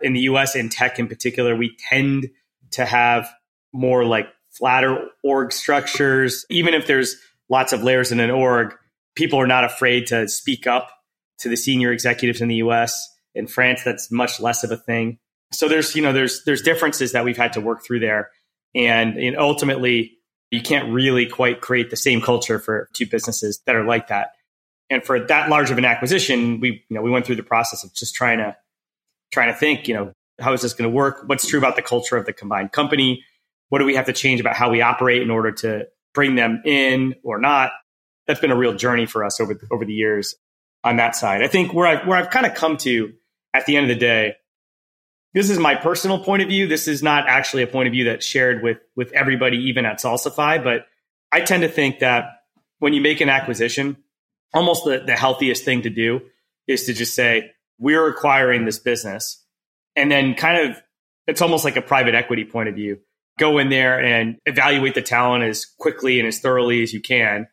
In 0.00 0.12
the 0.12 0.20
US 0.20 0.54
and 0.54 0.70
tech 0.70 0.98
in 0.98 1.08
particular, 1.08 1.56
we 1.56 1.76
tend 1.88 2.28
to 2.72 2.84
have 2.84 3.30
more 3.72 4.04
like 4.04 4.26
flatter 4.50 5.08
org 5.22 5.52
structures. 5.52 6.44
Even 6.50 6.74
if 6.74 6.86
there's 6.86 7.16
lots 7.48 7.72
of 7.72 7.82
layers 7.82 8.12
in 8.12 8.20
an 8.20 8.30
org, 8.30 8.74
people 9.14 9.40
are 9.40 9.46
not 9.46 9.64
afraid 9.64 10.06
to 10.08 10.28
speak 10.28 10.66
up 10.66 10.90
to 11.38 11.48
the 11.48 11.56
senior 11.56 11.92
executives 11.92 12.40
in 12.40 12.48
the 12.48 12.56
US. 12.56 13.08
In 13.34 13.46
France, 13.46 13.82
that's 13.84 14.10
much 14.10 14.40
less 14.40 14.64
of 14.64 14.70
a 14.70 14.76
thing. 14.76 15.18
So 15.52 15.68
there's, 15.68 15.94
you 15.94 16.02
know, 16.02 16.12
there's 16.12 16.42
there's 16.44 16.62
differences 16.62 17.12
that 17.12 17.24
we've 17.24 17.36
had 17.36 17.52
to 17.54 17.60
work 17.60 17.84
through 17.84 18.00
there. 18.00 18.30
And, 18.74 19.16
and 19.16 19.36
ultimately, 19.38 20.18
you 20.50 20.60
can't 20.60 20.92
really 20.92 21.26
quite 21.26 21.60
create 21.60 21.90
the 21.90 21.96
same 21.96 22.20
culture 22.20 22.58
for 22.58 22.88
two 22.92 23.06
businesses 23.06 23.60
that 23.66 23.74
are 23.74 23.84
like 23.84 24.08
that. 24.08 24.32
And 24.90 25.04
for 25.04 25.18
that 25.18 25.48
large 25.48 25.70
of 25.70 25.78
an 25.78 25.84
acquisition, 25.84 26.60
we, 26.60 26.84
you 26.88 26.94
know, 26.94 27.02
we 27.02 27.10
went 27.10 27.26
through 27.26 27.36
the 27.36 27.42
process 27.42 27.84
of 27.84 27.92
just 27.94 28.14
trying 28.14 28.38
to 28.38 28.56
trying 29.32 29.52
to 29.52 29.58
think, 29.58 29.88
you 29.88 29.94
know, 29.94 30.12
how 30.38 30.52
is 30.52 30.62
this 30.62 30.74
going 30.74 30.90
to 30.90 30.94
work? 30.94 31.24
What's 31.26 31.46
true 31.46 31.58
about 31.58 31.76
the 31.76 31.82
culture 31.82 32.16
of 32.16 32.26
the 32.26 32.32
combined 32.32 32.72
company? 32.72 33.24
What 33.68 33.78
do 33.78 33.84
we 33.84 33.94
have 33.94 34.06
to 34.06 34.12
change 34.12 34.40
about 34.40 34.54
how 34.54 34.70
we 34.70 34.82
operate 34.82 35.22
in 35.22 35.30
order 35.30 35.52
to 35.52 35.86
bring 36.14 36.34
them 36.34 36.62
in 36.64 37.14
or 37.22 37.40
not? 37.40 37.72
That's 38.26 38.40
been 38.40 38.50
a 38.50 38.56
real 38.56 38.74
journey 38.74 39.06
for 39.06 39.24
us 39.24 39.40
over 39.40 39.54
the, 39.54 39.66
over 39.70 39.84
the 39.84 39.92
years 39.92 40.34
on 40.84 40.96
that 40.96 41.16
side. 41.16 41.42
I 41.42 41.48
think 41.48 41.72
where 41.72 41.86
I 41.86 42.06
where 42.06 42.18
I've 42.18 42.30
kind 42.30 42.46
of 42.46 42.54
come 42.54 42.76
to 42.78 43.12
at 43.54 43.66
the 43.66 43.76
end 43.76 43.90
of 43.90 43.96
the 43.96 44.00
day, 44.00 44.34
this 45.32 45.50
is 45.50 45.58
my 45.58 45.74
personal 45.74 46.22
point 46.22 46.42
of 46.42 46.48
view. 46.48 46.66
This 46.66 46.88
is 46.88 47.02
not 47.02 47.28
actually 47.28 47.62
a 47.62 47.66
point 47.66 47.88
of 47.88 47.92
view 47.92 48.04
that's 48.04 48.24
shared 48.26 48.62
with 48.62 48.78
with 48.94 49.12
everybody, 49.12 49.58
even 49.68 49.84
at 49.84 50.00
Salsify. 50.00 50.62
But 50.62 50.86
I 51.32 51.40
tend 51.40 51.62
to 51.62 51.68
think 51.68 52.00
that 52.00 52.26
when 52.78 52.92
you 52.92 53.00
make 53.00 53.20
an 53.20 53.28
acquisition, 53.28 53.96
almost 54.54 54.84
the, 54.84 55.02
the 55.04 55.16
healthiest 55.16 55.64
thing 55.64 55.82
to 55.82 55.90
do 55.90 56.20
is 56.66 56.84
to 56.84 56.94
just 56.94 57.14
say, 57.14 57.52
we're 57.78 58.08
acquiring 58.08 58.64
this 58.64 58.78
business. 58.78 59.42
And 59.94 60.10
then 60.10 60.34
kind 60.34 60.70
of 60.70 60.82
it's 61.26 61.42
almost 61.42 61.64
like 61.64 61.76
a 61.76 61.82
private 61.82 62.14
equity 62.14 62.44
point 62.44 62.68
of 62.68 62.74
view. 62.74 62.98
Go 63.38 63.58
in 63.58 63.68
there 63.68 64.02
and 64.02 64.36
evaluate 64.46 64.94
the 64.94 65.02
talent 65.02 65.44
as 65.44 65.66
quickly 65.78 66.18
and 66.18 66.28
as 66.28 66.38
thoroughly 66.38 66.82
as 66.82 66.92
you 66.92 67.00
can. 67.00 67.46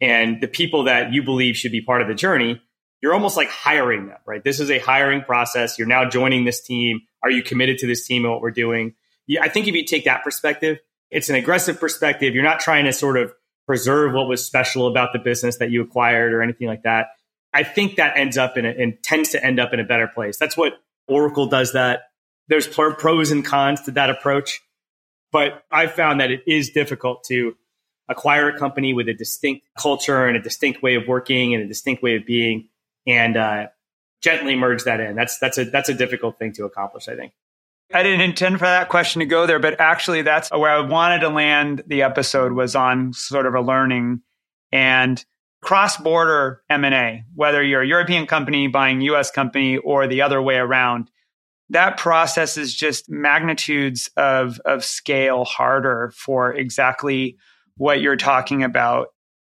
And 0.00 0.40
the 0.40 0.48
people 0.48 0.84
that 0.84 1.12
you 1.12 1.22
believe 1.22 1.56
should 1.56 1.72
be 1.72 1.80
part 1.80 2.02
of 2.02 2.08
the 2.08 2.14
journey, 2.14 2.60
you're 3.02 3.14
almost 3.14 3.36
like 3.36 3.48
hiring 3.48 4.06
them, 4.08 4.18
right? 4.26 4.42
This 4.42 4.60
is 4.60 4.70
a 4.70 4.78
hiring 4.78 5.22
process. 5.22 5.78
You're 5.78 5.88
now 5.88 6.08
joining 6.08 6.44
this 6.44 6.60
team. 6.60 7.00
Are 7.22 7.30
you 7.30 7.42
committed 7.42 7.78
to 7.78 7.86
this 7.86 8.06
team 8.06 8.24
and 8.24 8.32
what 8.32 8.40
we're 8.40 8.50
doing? 8.50 8.94
Yeah, 9.26 9.42
I 9.42 9.48
think 9.48 9.68
if 9.68 9.74
you 9.74 9.84
take 9.84 10.04
that 10.04 10.24
perspective, 10.24 10.78
it's 11.10 11.28
an 11.28 11.36
aggressive 11.36 11.78
perspective. 11.78 12.34
You're 12.34 12.44
not 12.44 12.60
trying 12.60 12.84
to 12.86 12.92
sort 12.92 13.16
of 13.16 13.32
preserve 13.66 14.14
what 14.14 14.28
was 14.28 14.44
special 14.44 14.86
about 14.86 15.12
the 15.12 15.18
business 15.18 15.58
that 15.58 15.70
you 15.70 15.82
acquired 15.82 16.32
or 16.32 16.42
anything 16.42 16.66
like 16.66 16.82
that. 16.84 17.08
I 17.52 17.62
think 17.62 17.96
that 17.96 18.16
ends 18.16 18.36
up 18.36 18.56
in 18.56 18.64
a, 18.66 18.70
and 18.70 19.02
tends 19.02 19.30
to 19.30 19.44
end 19.44 19.58
up 19.58 19.72
in 19.72 19.80
a 19.80 19.84
better 19.84 20.06
place. 20.06 20.36
That's 20.38 20.56
what 20.56 20.74
Oracle 21.06 21.46
does 21.46 21.72
that. 21.72 22.02
There's 22.48 22.66
pros 22.66 23.30
and 23.30 23.44
cons 23.44 23.82
to 23.82 23.90
that 23.92 24.10
approach, 24.10 24.60
but 25.32 25.64
I 25.70 25.86
found 25.86 26.20
that 26.20 26.30
it 26.30 26.42
is 26.46 26.70
difficult 26.70 27.24
to 27.24 27.54
acquire 28.08 28.48
a 28.48 28.58
company 28.58 28.94
with 28.94 29.08
a 29.08 29.14
distinct 29.14 29.66
culture 29.78 30.26
and 30.26 30.36
a 30.36 30.40
distinct 30.40 30.82
way 30.82 30.94
of 30.94 31.06
working 31.06 31.54
and 31.54 31.62
a 31.62 31.66
distinct 31.66 32.02
way 32.02 32.16
of 32.16 32.24
being 32.24 32.68
and 33.06 33.36
uh, 33.36 33.66
gently 34.22 34.56
merge 34.56 34.84
that 34.84 35.00
in. 35.00 35.14
That's 35.14 35.38
that's 35.38 35.58
a 35.58 35.64
that's 35.64 35.88
a 35.88 35.94
difficult 35.94 36.38
thing 36.38 36.52
to 36.54 36.64
accomplish. 36.64 37.08
I 37.08 37.16
think. 37.16 37.32
I 37.92 38.02
didn't 38.02 38.20
intend 38.20 38.58
for 38.58 38.66
that 38.66 38.90
question 38.90 39.20
to 39.20 39.26
go 39.26 39.46
there, 39.46 39.58
but 39.58 39.80
actually, 39.80 40.22
that's 40.22 40.50
where 40.50 40.70
I 40.70 40.80
wanted 40.80 41.20
to 41.20 41.30
land 41.30 41.84
the 41.86 42.02
episode 42.02 42.52
was 42.52 42.76
on 42.76 43.14
sort 43.14 43.46
of 43.46 43.54
a 43.54 43.62
learning 43.62 44.20
and 44.70 45.24
cross-border 45.60 46.62
M&A, 46.70 47.24
whether 47.34 47.62
you're 47.62 47.82
a 47.82 47.86
European 47.86 48.26
company 48.26 48.68
buying 48.68 49.00
US 49.02 49.30
company 49.30 49.76
or 49.78 50.06
the 50.06 50.22
other 50.22 50.40
way 50.40 50.56
around. 50.56 51.10
That 51.70 51.98
process 51.98 52.56
is 52.56 52.74
just 52.74 53.10
magnitudes 53.10 54.08
of, 54.16 54.60
of 54.64 54.84
scale 54.84 55.44
harder 55.44 56.12
for 56.16 56.54
exactly 56.54 57.36
what 57.76 58.00
you're 58.00 58.16
talking 58.16 58.62
about. 58.62 59.08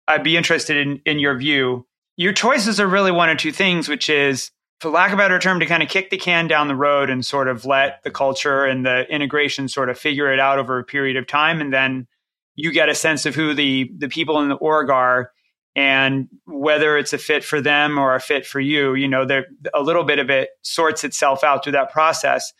I'd 0.07 0.23
be 0.23 0.37
interested 0.37 0.77
in, 0.77 1.01
in 1.05 1.19
your 1.19 1.37
view 1.37 1.87
your 2.15 2.33
choices 2.33 2.79
are 2.79 2.87
really 2.87 3.11
one 3.11 3.29
of 3.29 3.37
two 3.37 3.51
things, 3.51 3.89
which 3.89 4.09
is, 4.09 4.51
for 4.79 4.89
lack 4.89 5.11
of 5.11 5.19
a 5.19 5.21
better 5.21 5.39
term, 5.39 5.59
to 5.59 5.65
kind 5.65 5.81
of 5.81 5.89
kick 5.89 6.09
the 6.09 6.17
can 6.17 6.47
down 6.47 6.67
the 6.67 6.75
road 6.75 7.09
and 7.09 7.25
sort 7.25 7.47
of 7.47 7.65
let 7.65 8.03
the 8.03 8.11
culture 8.11 8.65
and 8.65 8.85
the 8.85 9.05
integration 9.09 9.67
sort 9.67 9.89
of 9.89 9.97
figure 9.97 10.31
it 10.31 10.39
out 10.39 10.59
over 10.59 10.77
a 10.77 10.83
period 10.83 11.17
of 11.17 11.25
time. 11.25 11.61
And 11.61 11.73
then 11.73 12.07
you 12.55 12.71
get 12.71 12.89
a 12.89 12.95
sense 12.95 13.25
of 13.25 13.33
who 13.33 13.53
the, 13.53 13.91
the 13.97 14.09
people 14.09 14.39
in 14.41 14.49
the 14.49 14.55
org 14.55 14.89
are 14.89 15.31
and 15.75 16.27
whether 16.45 16.97
it's 16.97 17.13
a 17.13 17.17
fit 17.17 17.43
for 17.43 17.59
them 17.61 17.97
or 17.97 18.15
a 18.15 18.19
fit 18.19 18.45
for 18.45 18.59
you. 18.59 18.93
You 18.93 19.07
know, 19.07 19.25
there 19.25 19.47
a 19.73 19.81
little 19.81 20.03
bit 20.03 20.19
of 20.19 20.29
it 20.29 20.49
sorts 20.61 21.03
itself 21.03 21.43
out 21.43 21.63
through 21.63 21.73
that 21.73 21.91
process. 21.91 22.53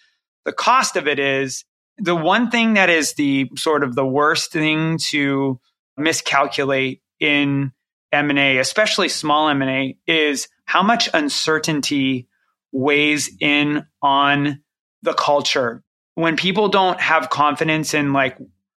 The 0.45 0.53
cost 0.53 0.95
of 0.95 1.07
it 1.07 1.19
is 1.19 1.63
the 1.97 2.15
one 2.15 2.49
thing 2.49 2.73
that 2.73 2.89
is 2.89 3.13
the 3.13 3.49
sort 3.55 3.83
of 3.83 3.95
the 3.95 4.05
worst 4.05 4.51
thing 4.51 4.97
to 5.09 5.59
miscalculate 5.95 7.01
in 7.19 7.71
M&A, 8.11 8.57
especially 8.57 9.09
small 9.09 9.49
M&A, 9.49 9.97
is 10.07 10.47
how 10.65 10.83
much 10.83 11.09
uncertainty 11.13 12.27
weighs 12.71 13.29
in 13.39 13.85
on 14.01 14.61
the 15.03 15.13
culture. 15.13 15.83
When 16.15 16.35
people 16.35 16.69
don't 16.69 16.99
have 16.99 17.29
confidence 17.29 17.93
in 17.93 18.13
like, 18.13 18.37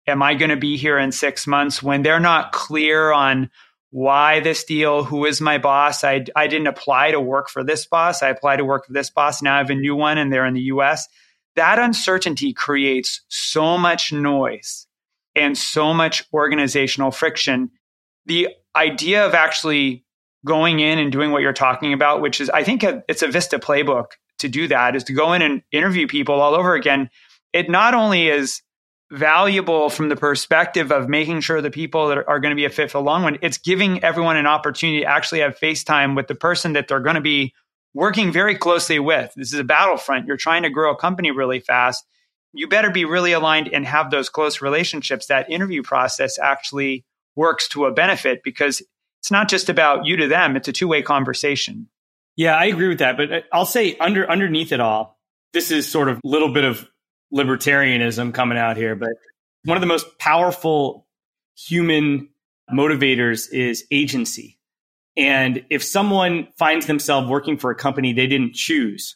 am 0.07 0.21
I 0.21 0.33
going 0.33 0.49
to 0.49 0.57
be 0.57 0.77
here 0.77 0.97
in 0.97 1.11
six 1.11 1.47
months? 1.47 1.81
When 1.81 2.01
they're 2.01 2.19
not 2.19 2.51
clear 2.51 3.11
on 3.11 3.49
why 3.93 4.39
this 4.39 4.63
deal, 4.63 5.03
who 5.03 5.23
is 5.23 5.39
my 5.39 5.59
boss? 5.59 6.03
I, 6.03 6.25
I 6.35 6.47
didn't 6.47 6.65
apply 6.65 7.11
to 7.11 7.21
work 7.21 7.47
for 7.47 7.63
this 7.63 7.85
boss. 7.85 8.23
I 8.23 8.29
applied 8.29 8.55
to 8.55 8.65
work 8.65 8.87
for 8.87 8.91
this 8.91 9.11
boss. 9.11 9.43
Now 9.43 9.53
I 9.53 9.57
have 9.59 9.69
a 9.69 9.75
new 9.75 9.95
one 9.95 10.17
and 10.17 10.33
they're 10.33 10.47
in 10.47 10.55
the 10.55 10.61
US. 10.61 11.07
That 11.55 11.77
uncertainty 11.77 12.53
creates 12.53 13.21
so 13.27 13.77
much 13.77 14.11
noise 14.11 14.87
and 15.35 15.55
so 15.55 15.93
much 15.93 16.23
organizational 16.33 17.11
friction. 17.11 17.69
The 18.25 18.49
idea 18.75 19.27
of 19.27 19.35
actually 19.35 20.03
going 20.43 20.79
in 20.79 20.97
and 20.97 21.11
doing 21.11 21.29
what 21.29 21.43
you're 21.43 21.53
talking 21.53 21.93
about, 21.93 22.19
which 22.19 22.41
is, 22.41 22.49
I 22.49 22.63
think 22.63 22.81
a, 22.81 23.03
it's 23.07 23.21
a 23.21 23.27
Vista 23.27 23.59
playbook 23.59 24.13
to 24.39 24.49
do 24.49 24.67
that, 24.69 24.95
is 24.95 25.03
to 25.03 25.13
go 25.13 25.33
in 25.33 25.43
and 25.43 25.61
interview 25.71 26.07
people 26.07 26.41
all 26.41 26.55
over 26.55 26.73
again. 26.73 27.11
It 27.53 27.69
not 27.69 27.93
only 27.93 28.27
is 28.27 28.63
valuable 29.11 29.89
from 29.89 30.09
the 30.09 30.15
perspective 30.15 30.91
of 30.91 31.07
making 31.07 31.41
sure 31.41 31.61
the 31.61 31.69
people 31.69 32.07
that 32.07 32.27
are 32.27 32.39
going 32.39 32.51
to 32.51 32.55
be 32.55 32.65
a 32.65 32.69
fit 32.69 32.91
for 32.91 32.97
the 32.97 33.03
long 33.03 33.23
run, 33.23 33.37
it's 33.41 33.57
giving 33.57 34.03
everyone 34.03 34.37
an 34.37 34.47
opportunity 34.47 35.01
to 35.01 35.05
actually 35.05 35.41
have 35.41 35.59
FaceTime 35.59 36.15
with 36.15 36.27
the 36.27 36.35
person 36.35 36.73
that 36.73 36.87
they're 36.87 36.99
going 36.99 37.15
to 37.15 37.21
be 37.21 37.53
working 37.93 38.31
very 38.31 38.55
closely 38.55 38.99
with. 38.99 39.31
This 39.35 39.53
is 39.53 39.59
a 39.59 39.63
battlefront. 39.63 40.25
You're 40.27 40.37
trying 40.37 40.63
to 40.63 40.69
grow 40.69 40.91
a 40.91 40.97
company 40.97 41.31
really 41.31 41.59
fast. 41.59 42.03
You 42.53 42.67
better 42.67 42.89
be 42.89 43.05
really 43.05 43.33
aligned 43.33 43.69
and 43.71 43.85
have 43.85 44.11
those 44.11 44.29
close 44.29 44.61
relationships. 44.61 45.27
That 45.27 45.49
interview 45.49 45.83
process 45.83 46.39
actually 46.39 47.05
works 47.35 47.67
to 47.69 47.85
a 47.85 47.91
benefit 47.91 48.41
because 48.43 48.81
it's 49.19 49.31
not 49.31 49.49
just 49.49 49.69
about 49.69 50.05
you 50.05 50.17
to 50.17 50.27
them, 50.27 50.55
it's 50.55 50.67
a 50.67 50.73
two 50.73 50.87
way 50.87 51.01
conversation. 51.01 51.87
Yeah, 52.35 52.55
I 52.55 52.65
agree 52.65 52.87
with 52.87 52.99
that. 52.99 53.15
But 53.15 53.31
uh, 53.31 53.41
I'll 53.51 53.65
say 53.65 53.95
under 53.97 54.29
underneath 54.29 54.71
it 54.71 54.79
all, 54.79 55.19
this 55.53 55.71
is 55.71 55.89
sort 55.89 56.09
of 56.09 56.17
a 56.17 56.27
little 56.27 56.51
bit 56.51 56.63
of 56.63 56.87
libertarianism 57.33 58.33
coming 58.33 58.57
out 58.57 58.77
here, 58.77 58.95
but 58.95 59.09
one 59.65 59.77
of 59.77 59.81
the 59.81 59.87
most 59.87 60.19
powerful 60.19 61.07
human 61.55 62.29
motivators 62.71 63.51
is 63.51 63.85
agency. 63.91 64.59
And 65.15 65.63
if 65.69 65.83
someone 65.83 66.47
finds 66.57 66.87
themselves 66.87 67.27
working 67.27 67.57
for 67.57 67.71
a 67.71 67.75
company 67.75 68.13
they 68.13 68.27
didn't 68.27 68.55
choose, 68.55 69.15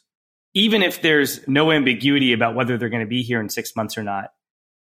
even 0.54 0.82
if 0.82 1.02
there's 1.02 1.46
no 1.48 1.70
ambiguity 1.72 2.32
about 2.32 2.54
whether 2.54 2.78
they're 2.78 2.88
going 2.88 3.04
to 3.04 3.08
be 3.08 3.22
here 3.22 3.40
in 3.40 3.48
six 3.48 3.74
months 3.76 3.98
or 3.98 4.02
not, 4.02 4.30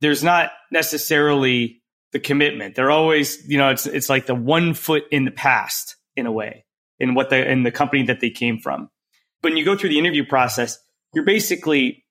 there's 0.00 0.24
not 0.24 0.50
necessarily 0.70 1.82
the 2.12 2.20
commitment. 2.20 2.74
They're 2.74 2.90
always, 2.90 3.46
you 3.48 3.58
know, 3.58 3.70
it's 3.70 3.87
it's 3.87 4.08
like 4.08 4.26
the 4.26 4.34
one 4.34 4.74
foot 4.74 5.04
in 5.10 5.24
the 5.24 5.30
past 5.30 5.96
in 6.16 6.26
a 6.26 6.32
way, 6.32 6.64
in 6.98 7.14
what 7.14 7.30
the 7.30 7.50
in 7.50 7.62
the 7.62 7.70
company 7.70 8.04
that 8.04 8.20
they 8.20 8.30
came 8.30 8.58
from. 8.58 8.90
But 9.42 9.52
when 9.52 9.58
you 9.58 9.64
go 9.64 9.76
through 9.76 9.90
the 9.90 9.98
interview 9.98 10.24
process, 10.24 10.78
you're 11.14 11.24
basically 11.24 12.03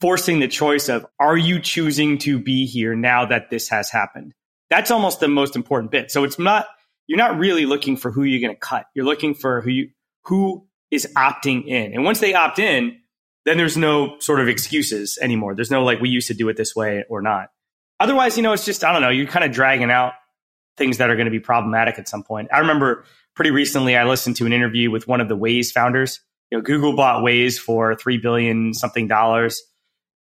forcing 0.00 0.40
the 0.40 0.48
choice 0.48 0.88
of 0.88 1.06
are 1.18 1.36
you 1.36 1.60
choosing 1.60 2.18
to 2.18 2.38
be 2.38 2.66
here 2.66 2.94
now 2.94 3.26
that 3.26 3.50
this 3.50 3.68
has 3.68 3.90
happened? 3.90 4.34
That's 4.70 4.90
almost 4.90 5.20
the 5.20 5.28
most 5.28 5.56
important 5.56 5.90
bit. 5.90 6.10
So 6.10 6.24
it's 6.24 6.38
not 6.38 6.66
you're 7.06 7.18
not 7.18 7.38
really 7.38 7.66
looking 7.66 7.96
for 7.96 8.10
who 8.10 8.22
you're 8.22 8.40
going 8.40 8.54
to 8.54 8.60
cut. 8.60 8.86
You're 8.94 9.06
looking 9.06 9.34
for 9.34 9.60
who 9.62 9.70
you 9.70 9.90
who 10.24 10.66
is 10.90 11.06
opting 11.16 11.66
in. 11.66 11.92
And 11.94 12.04
once 12.04 12.20
they 12.20 12.34
opt 12.34 12.58
in, 12.58 12.98
then 13.44 13.56
there's 13.56 13.76
no 13.76 14.18
sort 14.20 14.40
of 14.40 14.48
excuses 14.48 15.18
anymore. 15.20 15.54
There's 15.54 15.70
no 15.70 15.82
like 15.82 16.00
we 16.00 16.10
used 16.10 16.28
to 16.28 16.34
do 16.34 16.48
it 16.48 16.56
this 16.56 16.76
way 16.76 17.04
or 17.08 17.22
not. 17.22 17.48
Otherwise, 18.00 18.36
you 18.36 18.42
know, 18.42 18.52
it's 18.52 18.64
just, 18.64 18.84
I 18.84 18.92
don't 18.92 19.02
know, 19.02 19.08
you're 19.08 19.26
kind 19.26 19.44
of 19.44 19.52
dragging 19.52 19.90
out 19.90 20.12
things 20.76 20.98
that 20.98 21.10
are 21.10 21.16
going 21.16 21.24
to 21.24 21.30
be 21.30 21.40
problematic 21.40 21.98
at 21.98 22.08
some 22.08 22.22
point. 22.22 22.48
I 22.52 22.60
remember 22.60 23.04
pretty 23.34 23.50
recently 23.50 23.96
I 23.96 24.04
listened 24.04 24.36
to 24.36 24.46
an 24.46 24.52
interview 24.52 24.90
with 24.90 25.08
one 25.08 25.20
of 25.20 25.28
the 25.28 25.36
Waze 25.36 25.72
founders. 25.72 26.20
You 26.50 26.58
know, 26.58 26.62
Google 26.62 26.94
bought 26.94 27.24
Waze 27.24 27.58
for 27.58 27.94
three 27.96 28.18
billion 28.18 28.72
something 28.72 29.08
dollars, 29.08 29.62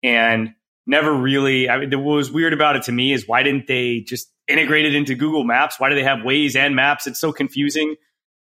and 0.03 0.53
never 0.86 1.13
really. 1.13 1.69
I 1.69 1.77
mean, 1.77 1.91
what 2.03 2.15
was 2.15 2.31
weird 2.31 2.53
about 2.53 2.75
it 2.75 2.83
to 2.83 2.91
me 2.91 3.13
is 3.13 3.27
why 3.27 3.43
didn't 3.43 3.67
they 3.67 4.01
just 4.01 4.31
integrate 4.47 4.86
it 4.86 4.95
into 4.95 5.15
Google 5.15 5.43
Maps? 5.43 5.79
Why 5.79 5.89
do 5.89 5.95
they 5.95 6.03
have 6.03 6.19
Waze 6.19 6.55
and 6.55 6.75
Maps? 6.75 7.07
It's 7.07 7.19
so 7.19 7.31
confusing. 7.31 7.95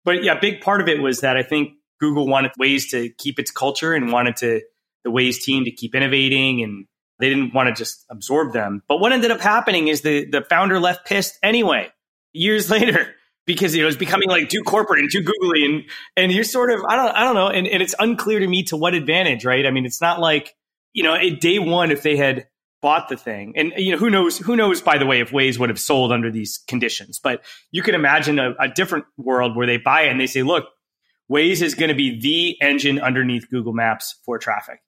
But 0.05 0.25
yeah, 0.25 0.39
big 0.39 0.61
part 0.61 0.81
of 0.81 0.89
it 0.89 1.01
was 1.01 1.21
that 1.21 1.37
I 1.37 1.43
think 1.43 1.75
Google 2.01 2.27
wanted 2.27 2.53
Waze 2.61 2.91
to 2.91 3.11
keep 3.19 3.39
its 3.39 3.51
culture 3.51 3.95
and 3.95 4.11
wanted 4.13 4.37
to 4.37 4.61
the 5.05 5.11
Waze 5.11 5.41
team 5.41 5.65
to 5.65 5.71
keep 5.71 5.95
innovating 5.95 6.63
and 6.63 6.87
they 7.19 7.29
didn't 7.29 7.55
want 7.55 7.69
to 7.69 7.75
just 7.75 8.05
absorb 8.11 8.53
them. 8.53 8.83
But 8.89 8.99
what 8.99 9.13
ended 9.13 9.31
up 9.31 9.41
happening 9.41 9.89
is 9.89 10.03
the 10.03 10.27
the 10.27 10.43
founder 10.43 10.81
left 10.81 11.07
pissed 11.07 11.39
anyway 11.43 11.89
years 12.33 12.71
later 12.77 13.15
because 13.47 13.75
it 13.75 13.85
was 13.85 13.97
becoming 13.97 14.29
like 14.29 14.49
too 14.49 14.63
corporate 14.63 15.01
and 15.01 15.11
too 15.11 15.23
googly 15.23 15.65
and 15.65 15.85
and 16.17 16.33
you're 16.33 16.45
sort 16.45 16.73
of 16.73 16.85
I 16.85 16.97
don't 16.97 17.15
I 17.15 17.25
don't 17.25 17.35
know 17.35 17.49
and, 17.49 17.67
and 17.67 17.83
it's 17.83 17.95
unclear 17.99 18.41
to 18.41 18.47
me 18.47 18.65
to 18.65 18.77
what 18.77 18.95
advantage, 18.95 19.45
right? 19.45 19.65
I 19.65 19.71
mean, 19.71 19.87
it's 19.87 20.01
not 20.01 20.21
like 20.21 20.55
you 20.93 21.03
know, 21.03 21.19
day 21.37 21.59
one 21.59 21.91
if 21.91 22.03
they 22.03 22.17
had 22.17 22.47
bought 22.83 23.09
the 23.09 23.17
thing. 23.17 23.55
And 23.57 23.73
you 23.77 23.93
know, 23.93 23.99
who 23.99 24.11
knows? 24.11 24.37
Who 24.39 24.57
knows? 24.57 24.83
By 24.83 24.99
the 24.99 25.07
way, 25.07 25.21
if 25.21 25.31
Waze 25.31 25.59
would 25.59 25.71
have 25.71 25.81
sold 25.81 26.13
under 26.13 26.31
these 26.31 26.59
conditions, 26.67 27.19
but 27.23 27.43
you 27.71 27.83
can 27.83 27.95
imagine 27.95 28.39
a, 28.39 28.55
a 28.59 28.69
different 28.69 29.07
world 29.17 29.57
where 29.57 29.67
they 29.67 29.79
buy 29.79 30.03
it 30.03 30.11
and 30.11 30.21
they 30.21 30.27
say, 30.27 30.43
"Look, 30.43 30.67
Waze 31.31 31.63
is 31.63 31.75
going 31.75 31.89
to 31.89 31.95
be 31.95 32.21
the 32.21 32.61
engine 32.61 32.99
underneath 32.99 33.49
Google 33.49 33.73
Maps 33.73 34.19
for 34.25 34.39
traffic, 34.39 34.81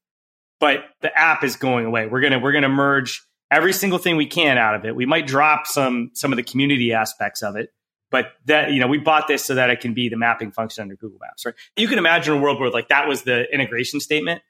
but 0.60 0.84
the 1.00 1.16
app 1.16 1.44
is 1.44 1.56
going 1.56 1.86
away. 1.86 2.06
We're 2.06 2.20
gonna 2.20 2.40
we're 2.40 2.52
gonna 2.52 2.68
merge 2.68 3.22
every 3.50 3.72
single 3.72 3.98
thing 3.98 4.16
we 4.16 4.26
can 4.26 4.58
out 4.58 4.74
of 4.74 4.84
it. 4.84 4.96
We 4.96 5.06
might 5.06 5.26
drop 5.26 5.66
some 5.66 6.10
some 6.12 6.32
of 6.32 6.36
the 6.36 6.42
community 6.42 6.92
aspects 6.92 7.42
of 7.42 7.56
it." 7.56 7.70
But 8.10 8.32
that 8.44 8.70
you 8.70 8.78
know, 8.78 8.86
we 8.86 8.98
bought 8.98 9.26
this 9.26 9.44
so 9.44 9.54
that 9.54 9.70
it 9.70 9.80
can 9.80 9.94
be 9.94 10.08
the 10.08 10.16
mapping 10.16 10.52
function 10.52 10.82
under 10.82 10.94
Google 10.94 11.18
Maps, 11.20 11.46
right? 11.46 11.54
You 11.76 11.88
can 11.88 11.98
imagine 11.98 12.34
a 12.34 12.40
world 12.40 12.60
where 12.60 12.70
like 12.70 12.88
that 12.88 13.08
was 13.08 13.22
the 13.22 13.44
integration 13.52 13.98
statement, 13.98 14.42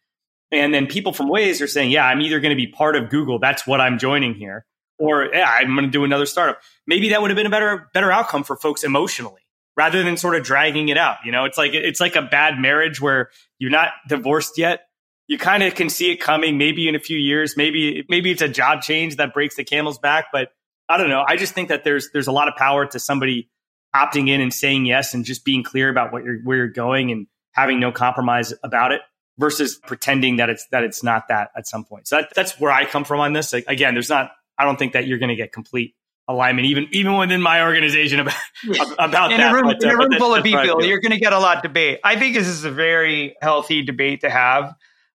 and 0.54 0.72
then 0.72 0.86
people 0.86 1.12
from 1.12 1.28
Waze 1.28 1.60
are 1.60 1.66
saying, 1.66 1.90
yeah, 1.90 2.06
I'm 2.06 2.20
either 2.20 2.40
going 2.40 2.50
to 2.50 2.56
be 2.56 2.66
part 2.66 2.96
of 2.96 3.10
Google. 3.10 3.38
That's 3.38 3.66
what 3.66 3.80
I'm 3.80 3.98
joining 3.98 4.34
here. 4.34 4.64
Or 4.98 5.28
yeah, 5.32 5.50
I'm 5.50 5.74
going 5.74 5.86
to 5.86 5.90
do 5.90 6.04
another 6.04 6.26
startup. 6.26 6.60
Maybe 6.86 7.10
that 7.10 7.20
would 7.20 7.30
have 7.30 7.36
been 7.36 7.46
a 7.46 7.50
better, 7.50 7.88
better 7.92 8.12
outcome 8.12 8.44
for 8.44 8.56
folks 8.56 8.84
emotionally 8.84 9.42
rather 9.76 10.02
than 10.02 10.16
sort 10.16 10.36
of 10.36 10.44
dragging 10.44 10.88
it 10.88 10.96
out. 10.96 11.16
You 11.24 11.32
know, 11.32 11.44
it's 11.44 11.58
like, 11.58 11.74
it's 11.74 12.00
like 12.00 12.14
a 12.16 12.22
bad 12.22 12.58
marriage 12.58 13.00
where 13.00 13.30
you're 13.58 13.70
not 13.70 13.88
divorced 14.08 14.56
yet. 14.56 14.82
You 15.26 15.38
kind 15.38 15.62
of 15.62 15.74
can 15.74 15.88
see 15.88 16.12
it 16.12 16.16
coming 16.20 16.58
maybe 16.58 16.86
in 16.86 16.94
a 16.94 17.00
few 17.00 17.18
years. 17.18 17.56
Maybe, 17.56 18.04
maybe 18.08 18.30
it's 18.30 18.42
a 18.42 18.48
job 18.48 18.82
change 18.82 19.16
that 19.16 19.34
breaks 19.34 19.56
the 19.56 19.64
camel's 19.64 19.98
back, 19.98 20.26
but 20.32 20.50
I 20.88 20.96
don't 20.96 21.08
know. 21.08 21.24
I 21.26 21.36
just 21.36 21.54
think 21.54 21.70
that 21.70 21.82
there's, 21.82 22.10
there's 22.12 22.28
a 22.28 22.32
lot 22.32 22.46
of 22.46 22.54
power 22.56 22.86
to 22.86 23.00
somebody 23.00 23.50
opting 23.96 24.28
in 24.28 24.40
and 24.40 24.52
saying 24.52 24.86
yes 24.86 25.14
and 25.14 25.24
just 25.24 25.44
being 25.44 25.62
clear 25.62 25.88
about 25.88 26.12
what 26.12 26.24
you're, 26.24 26.38
where 26.44 26.58
you're 26.58 26.68
going 26.68 27.10
and 27.10 27.26
having 27.52 27.80
no 27.80 27.90
compromise 27.90 28.52
about 28.62 28.92
it 28.92 29.00
versus 29.38 29.76
pretending 29.76 30.36
that 30.36 30.50
it's 30.50 30.66
that 30.68 30.84
it's 30.84 31.02
not 31.02 31.28
that 31.28 31.50
at 31.56 31.66
some 31.66 31.84
point. 31.84 32.06
So 32.08 32.16
that, 32.16 32.32
that's 32.34 32.58
where 32.60 32.70
I 32.70 32.84
come 32.84 33.04
from 33.04 33.20
on 33.20 33.32
this. 33.32 33.52
Like, 33.52 33.64
again, 33.68 33.94
there's 33.94 34.10
not. 34.10 34.30
I 34.58 34.64
don't 34.64 34.78
think 34.78 34.92
that 34.92 35.06
you're 35.06 35.18
going 35.18 35.30
to 35.30 35.36
get 35.36 35.52
complete 35.52 35.94
alignment, 36.28 36.66
even 36.66 36.86
even 36.92 37.16
within 37.16 37.42
my 37.42 37.62
organization 37.62 38.20
about 38.20 38.34
about 38.98 39.32
in 39.32 39.38
that. 39.38 39.52
A 39.52 39.54
room, 39.54 39.64
but, 39.64 39.82
in 39.82 39.90
a 39.90 39.96
room 39.96 40.12
uh, 40.12 40.18
full 40.18 40.34
of 40.34 40.42
people, 40.42 40.84
you're 40.84 41.00
going 41.00 41.12
to 41.12 41.18
get 41.18 41.32
a 41.32 41.38
lot 41.38 41.58
of 41.58 41.62
debate. 41.62 42.00
I 42.04 42.18
think 42.18 42.34
this 42.34 42.46
is 42.46 42.64
a 42.64 42.70
very 42.70 43.36
healthy 43.42 43.82
debate 43.82 44.20
to 44.22 44.30
have. 44.30 44.74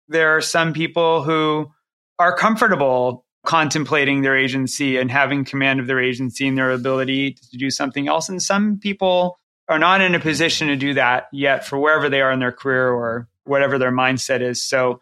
There 0.09 0.37
are 0.37 0.40
some 0.40 0.72
people 0.72 1.22
who 1.22 1.70
are 2.18 2.37
comfortable 2.37 3.24
contemplating 3.44 4.22
their 4.22 4.37
agency 4.37 4.96
and 4.96 5.11
having 5.11 5.44
command 5.44 5.81
of 5.81 5.87
their 5.87 6.00
agency 6.00 6.46
and 6.48 6.57
their 6.57 6.70
ability 6.70 7.33
to 7.35 7.59
do 7.59 7.70
something 7.70 8.09
else, 8.09 8.29
and 8.29 8.42
some 8.42 8.79
people 8.79 9.38
are 9.68 9.79
not 9.79 10.03
in 10.03 10.14
a 10.14 10.20
position 10.20 10.68
to 10.68 10.77
do 10.77 10.94
that 10.94 11.27
yet 11.33 11.64
for 11.64 11.79
wherever 11.79 12.11
they 12.11 12.20
are 12.20 12.31
in 12.31 12.38
their 12.38 12.53
career 12.53 12.90
or 12.90 13.29
whatever 13.44 13.78
their 13.78 13.92
mindset 13.92 14.40
is. 14.40 14.62
So 14.62 15.00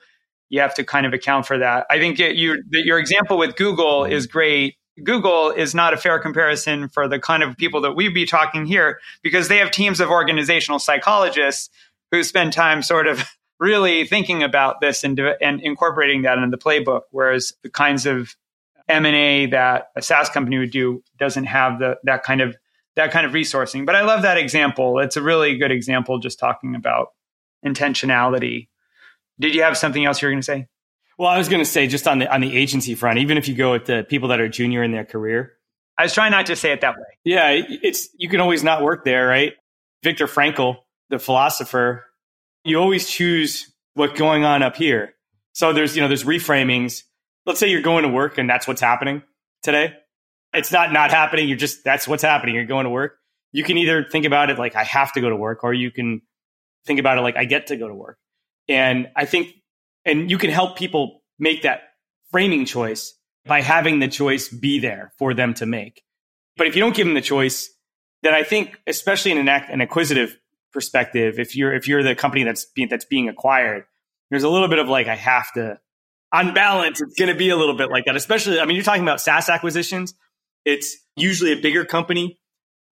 you 0.49 0.61
have 0.61 0.75
to 0.75 0.85
kind 0.85 1.07
of 1.07 1.13
account 1.13 1.47
for 1.47 1.59
that. 1.59 1.87
I 1.89 1.99
think 1.99 2.21
it, 2.21 2.37
you, 2.37 2.63
your 2.71 2.99
example 2.99 3.39
with 3.39 3.57
Google 3.57 4.03
mm-hmm. 4.03 4.13
is 4.13 4.27
great. 4.27 4.77
Google 5.03 5.51
is 5.51 5.75
not 5.75 5.95
a 5.95 5.97
fair 5.97 6.19
comparison 6.19 6.89
for 6.89 7.09
the 7.09 7.19
kind 7.19 7.43
of 7.43 7.57
people 7.57 7.81
that 7.81 7.93
we'd 7.93 8.13
be 8.13 8.27
talking 8.27 8.67
here 8.67 9.01
because 9.23 9.49
they 9.49 9.57
have 9.57 9.71
teams 9.71 10.01
of 10.01 10.11
organizational 10.11 10.79
psychologists 10.79 11.71
who 12.11 12.23
spend 12.23 12.53
time 12.53 12.83
sort 12.83 13.07
of 13.07 13.25
really 13.59 14.07
thinking 14.07 14.43
about 14.43 14.81
this 14.81 15.03
and, 15.03 15.19
and 15.41 15.61
incorporating 15.63 16.23
that 16.23 16.37
in 16.37 16.51
the 16.51 16.59
playbook. 16.59 17.03
Whereas 17.11 17.55
the 17.63 17.71
kinds 17.71 18.05
of 18.05 18.37
M 18.89 19.07
and 19.07 19.17
A 19.17 19.47
that 19.47 19.89
a 19.97 20.03
SaaS 20.03 20.29
company 20.29 20.59
would 20.59 20.71
do 20.71 21.03
doesn't 21.19 21.45
have 21.45 21.79
the 21.79 21.99
that 22.05 22.25
kind 22.25 22.43
of 22.43 22.57
that 22.97 23.11
kind 23.11 23.25
of 23.25 23.33
resourcing. 23.33 23.87
But 23.87 23.95
I 23.95 24.03
love 24.03 24.23
that 24.23 24.37
example. 24.37 24.99
It's 24.99 25.17
a 25.17 25.23
really 25.23 25.57
good 25.57 25.71
example 25.71 26.19
just 26.19 26.39
talking 26.39 26.75
about 26.75 27.13
intentionality. 27.65 28.69
Did 29.39 29.55
you 29.55 29.63
have 29.63 29.77
something 29.77 30.05
else 30.05 30.21
you 30.21 30.29
were 30.29 30.33
going 30.33 30.41
to 30.41 30.47
say? 30.47 30.67
Well, 31.19 31.29
I 31.29 31.39
was 31.39 31.49
going 31.49 31.63
to 31.63 31.69
say 31.69 31.87
just 31.87 32.09
on 32.09 32.19
the 32.19 32.33
on 32.33 32.41
the 32.41 32.57
agency 32.57 32.95
front, 32.95 33.19
even 33.19 33.39
if 33.39 33.49
you 33.49 33.55
go 33.55 33.73
with 33.73 33.87
the 33.87 34.05
people 34.09 34.29
that 34.29 34.41
are 34.41 34.49
junior 34.49 34.83
in 34.83 34.93
their 34.93 35.05
career. 35.05 35.53
I 35.99 36.05
was 36.05 36.15
trying 36.15 36.31
not 36.31 36.47
to 36.47 36.57
say 36.57 36.73
it 36.73 36.81
that 36.81 36.97
way. 36.97 37.05
Yeah, 37.25 37.51
it's 37.83 38.09
you 38.17 38.29
can 38.29 38.41
always 38.41 38.65
not 38.65 38.83
work 38.83 39.05
there, 39.05 39.27
right? 39.27 39.53
Viktor 40.03 40.27
Frankl, 40.27 40.79
the 41.11 41.19
philosopher, 41.19 42.05
you 42.65 42.79
always 42.79 43.09
choose 43.09 43.73
what's 43.95 44.19
going 44.19 44.45
on 44.45 44.63
up 44.63 44.77
here. 44.77 45.15
So 45.53 45.73
there's, 45.73 45.95
you 45.95 46.03
know, 46.03 46.09
there's 46.09 46.25
reframings. 46.25 47.03
Let's 47.45 47.61
say 47.61 47.69
you're 47.69 47.83
going 47.83 48.03
to 48.05 48.09
work 48.09 48.39
and 48.39 48.49
that's 48.49 48.67
what's 48.67 48.81
happening 48.81 49.23
today. 49.63 49.95
It's 50.55 50.73
not 50.73 50.93
not 50.93 51.11
happening. 51.11 51.49
You're 51.49 51.59
just 51.59 51.85
that's 51.85 52.07
what's 52.07 52.23
happening. 52.23 52.55
You're 52.55 52.67
going 52.67 52.85
to 52.85 52.91
work. 52.91 53.19
You 53.53 53.65
can 53.65 53.77
either 53.79 54.05
think 54.05 54.25
about 54.25 54.51
it 54.51 54.59
like 54.59 54.77
I 54.77 54.85
have 54.85 55.13
to 55.13 55.21
go 55.21 55.29
to 55.29 55.37
work, 55.37 55.63
or 55.63 55.75
you 55.75 55.91
can 55.91 56.23
think 56.87 57.01
about 57.01 57.19
it 57.19 57.23
like 57.23 57.37
I 57.37 57.45
get 57.45 57.69
to 57.69 57.77
go 57.77 57.89
to 57.89 57.95
work. 57.95 58.19
And 58.69 59.09
I 59.17 59.25
think, 59.25 59.49
and 60.05 60.31
you 60.31 60.39
can 60.39 60.51
help 60.51 60.77
people 60.77 61.23
make 61.39 61.63
that 61.63 61.81
framing 62.31 62.65
choice 62.65 63.15
by 63.45 63.61
having 63.61 63.99
the 63.99 64.09
choice 64.09 64.49
be 64.49 64.79
there 64.79 65.13
for 65.19 65.35
them 65.35 65.55
to 65.55 65.67
make. 65.67 66.03
But 66.57 66.67
if 66.67 66.77
you 66.77 66.81
don't 66.81 66.95
give 66.95 67.07
them 67.07 67.15
the 67.15 67.21
choice, 67.21 67.71
then 68.23 68.35
I 68.35 68.45
think, 68.45 68.81
especially 68.87 69.33
in 69.33 69.39
an, 69.39 69.49
an 69.49 69.81
acquisitive 69.81 70.39
perspective, 70.73 71.39
if 71.39 71.57
you're 71.57 71.73
if 71.73 71.89
you're 71.89 72.03
the 72.03 72.15
company 72.15 72.45
that's 72.45 72.65
being 72.65 72.89
that's 72.89 73.05
being 73.05 73.29
acquired, 73.29 73.85
there's 74.31 74.45
a 74.45 74.49
little 74.49 74.69
bit 74.69 74.79
of 74.79 74.89
like 74.89 75.09
I 75.09 75.17
have 75.17 75.53
to. 75.55 75.79
On 76.33 76.55
balance, 76.55 77.01
it's 77.03 77.15
going 77.19 77.31
to 77.31 77.37
be 77.37 77.51
a 77.51 77.57
little 77.57 77.77
bit 77.77 77.91
like 77.91 78.07
that. 78.07 78.17
Especially, 78.17 78.59
I 78.59 78.65
mean, 78.65 78.75
you're 78.75 78.85
talking 78.85 79.03
about 79.03 79.21
SaaS 79.21 79.51
acquisitions. 79.51 80.15
It's 80.65 80.97
usually 81.17 81.53
a 81.53 81.61
bigger 81.61 81.85
company 81.85 82.41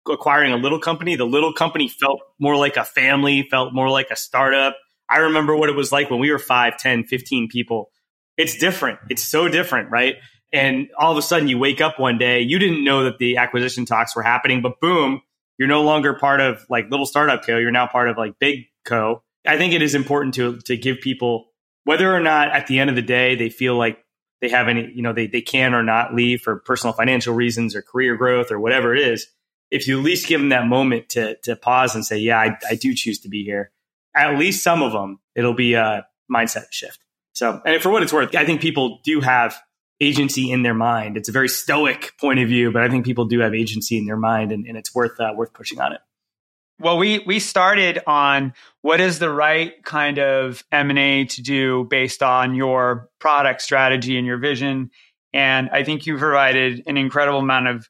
acquiring 0.08 0.52
a 0.52 0.56
little 0.56 0.78
company, 0.78 1.16
the 1.16 1.26
little 1.26 1.52
company 1.52 1.88
felt 1.88 2.20
more 2.38 2.56
like 2.56 2.76
a 2.76 2.84
family, 2.84 3.46
felt 3.50 3.74
more 3.74 3.90
like 3.90 4.10
a 4.10 4.16
startup. 4.16 4.76
I 5.08 5.18
remember 5.18 5.56
what 5.56 5.68
it 5.68 5.76
was 5.76 5.92
like 5.92 6.10
when 6.10 6.20
we 6.20 6.30
were 6.30 6.38
5, 6.38 6.76
10, 6.76 7.04
15 7.04 7.48
people. 7.48 7.90
It's 8.36 8.56
different. 8.56 8.98
It's 9.10 9.22
so 9.22 9.48
different, 9.48 9.90
right? 9.90 10.16
And 10.52 10.88
all 10.98 11.12
of 11.12 11.18
a 11.18 11.22
sudden 11.22 11.48
you 11.48 11.58
wake 11.58 11.80
up 11.80 11.98
one 11.98 12.18
day, 12.18 12.40
you 12.40 12.58
didn't 12.58 12.84
know 12.84 13.04
that 13.04 13.18
the 13.18 13.36
acquisition 13.36 13.84
talks 13.84 14.16
were 14.16 14.22
happening, 14.22 14.62
but 14.62 14.80
boom, 14.80 15.20
you're 15.58 15.68
no 15.68 15.82
longer 15.82 16.14
part 16.14 16.40
of 16.40 16.64
like 16.70 16.90
little 16.90 17.06
startup 17.06 17.44
co. 17.44 17.58
You're 17.58 17.70
now 17.70 17.86
part 17.86 18.08
of 18.08 18.16
like 18.16 18.38
big 18.38 18.66
co. 18.84 19.22
I 19.46 19.58
think 19.58 19.74
it 19.74 19.82
is 19.82 19.94
important 19.94 20.34
to 20.34 20.58
to 20.66 20.76
give 20.76 21.00
people 21.00 21.46
whether 21.84 22.14
or 22.14 22.20
not 22.20 22.48
at 22.48 22.66
the 22.66 22.78
end 22.78 22.90
of 22.90 22.96
the 22.96 23.02
day 23.02 23.36
they 23.36 23.50
feel 23.50 23.76
like 23.76 23.98
they 24.40 24.48
have 24.48 24.68
any, 24.68 24.90
you 24.94 25.02
know, 25.02 25.12
they, 25.12 25.26
they 25.26 25.42
can 25.42 25.74
or 25.74 25.82
not 25.82 26.14
leave 26.14 26.40
for 26.40 26.60
personal 26.60 26.94
financial 26.94 27.34
reasons 27.34 27.76
or 27.76 27.82
career 27.82 28.16
growth 28.16 28.50
or 28.50 28.58
whatever 28.58 28.94
it 28.94 29.06
is 29.06 29.26
if 29.70 29.86
you 29.86 29.98
at 29.98 30.04
least 30.04 30.26
give 30.26 30.40
them 30.40 30.50
that 30.50 30.66
moment 30.66 31.10
to 31.10 31.36
to 31.42 31.56
pause 31.56 31.94
and 31.94 32.04
say, 32.04 32.18
"Yeah, 32.18 32.38
I, 32.38 32.58
I 32.70 32.74
do 32.74 32.94
choose 32.94 33.20
to 33.20 33.28
be 33.28 33.44
here," 33.44 33.70
at 34.14 34.38
least 34.38 34.62
some 34.62 34.82
of 34.82 34.92
them, 34.92 35.20
it'll 35.34 35.54
be 35.54 35.74
a 35.74 36.06
mindset 36.30 36.66
shift. 36.70 36.98
So, 37.32 37.60
and 37.64 37.80
for 37.80 37.90
what 37.90 38.02
it's 38.02 38.12
worth, 38.12 38.34
I 38.34 38.44
think 38.44 38.60
people 38.60 39.00
do 39.04 39.20
have 39.20 39.60
agency 40.00 40.50
in 40.50 40.62
their 40.62 40.74
mind. 40.74 41.16
It's 41.16 41.28
a 41.28 41.32
very 41.32 41.48
stoic 41.48 42.12
point 42.18 42.40
of 42.40 42.48
view, 42.48 42.72
but 42.72 42.82
I 42.82 42.88
think 42.88 43.04
people 43.04 43.26
do 43.26 43.40
have 43.40 43.54
agency 43.54 43.98
in 43.98 44.06
their 44.06 44.16
mind, 44.16 44.52
and, 44.52 44.66
and 44.66 44.76
it's 44.76 44.94
worth 44.94 45.18
uh, 45.20 45.32
worth 45.36 45.52
pushing 45.52 45.80
on 45.80 45.92
it. 45.92 46.00
Well, 46.80 46.96
we 46.96 47.18
we 47.20 47.38
started 47.38 48.00
on 48.06 48.54
what 48.80 49.00
is 49.00 49.18
the 49.18 49.30
right 49.30 49.72
kind 49.84 50.18
of 50.18 50.64
M 50.72 50.90
and 50.90 50.98
A 50.98 51.24
to 51.26 51.42
do 51.42 51.84
based 51.84 52.22
on 52.22 52.54
your 52.54 53.10
product 53.18 53.60
strategy 53.62 54.16
and 54.16 54.26
your 54.26 54.38
vision, 54.38 54.90
and 55.32 55.68
I 55.70 55.84
think 55.84 56.06
you 56.06 56.16
provided 56.16 56.82
an 56.86 56.96
incredible 56.96 57.40
amount 57.40 57.68
of 57.68 57.88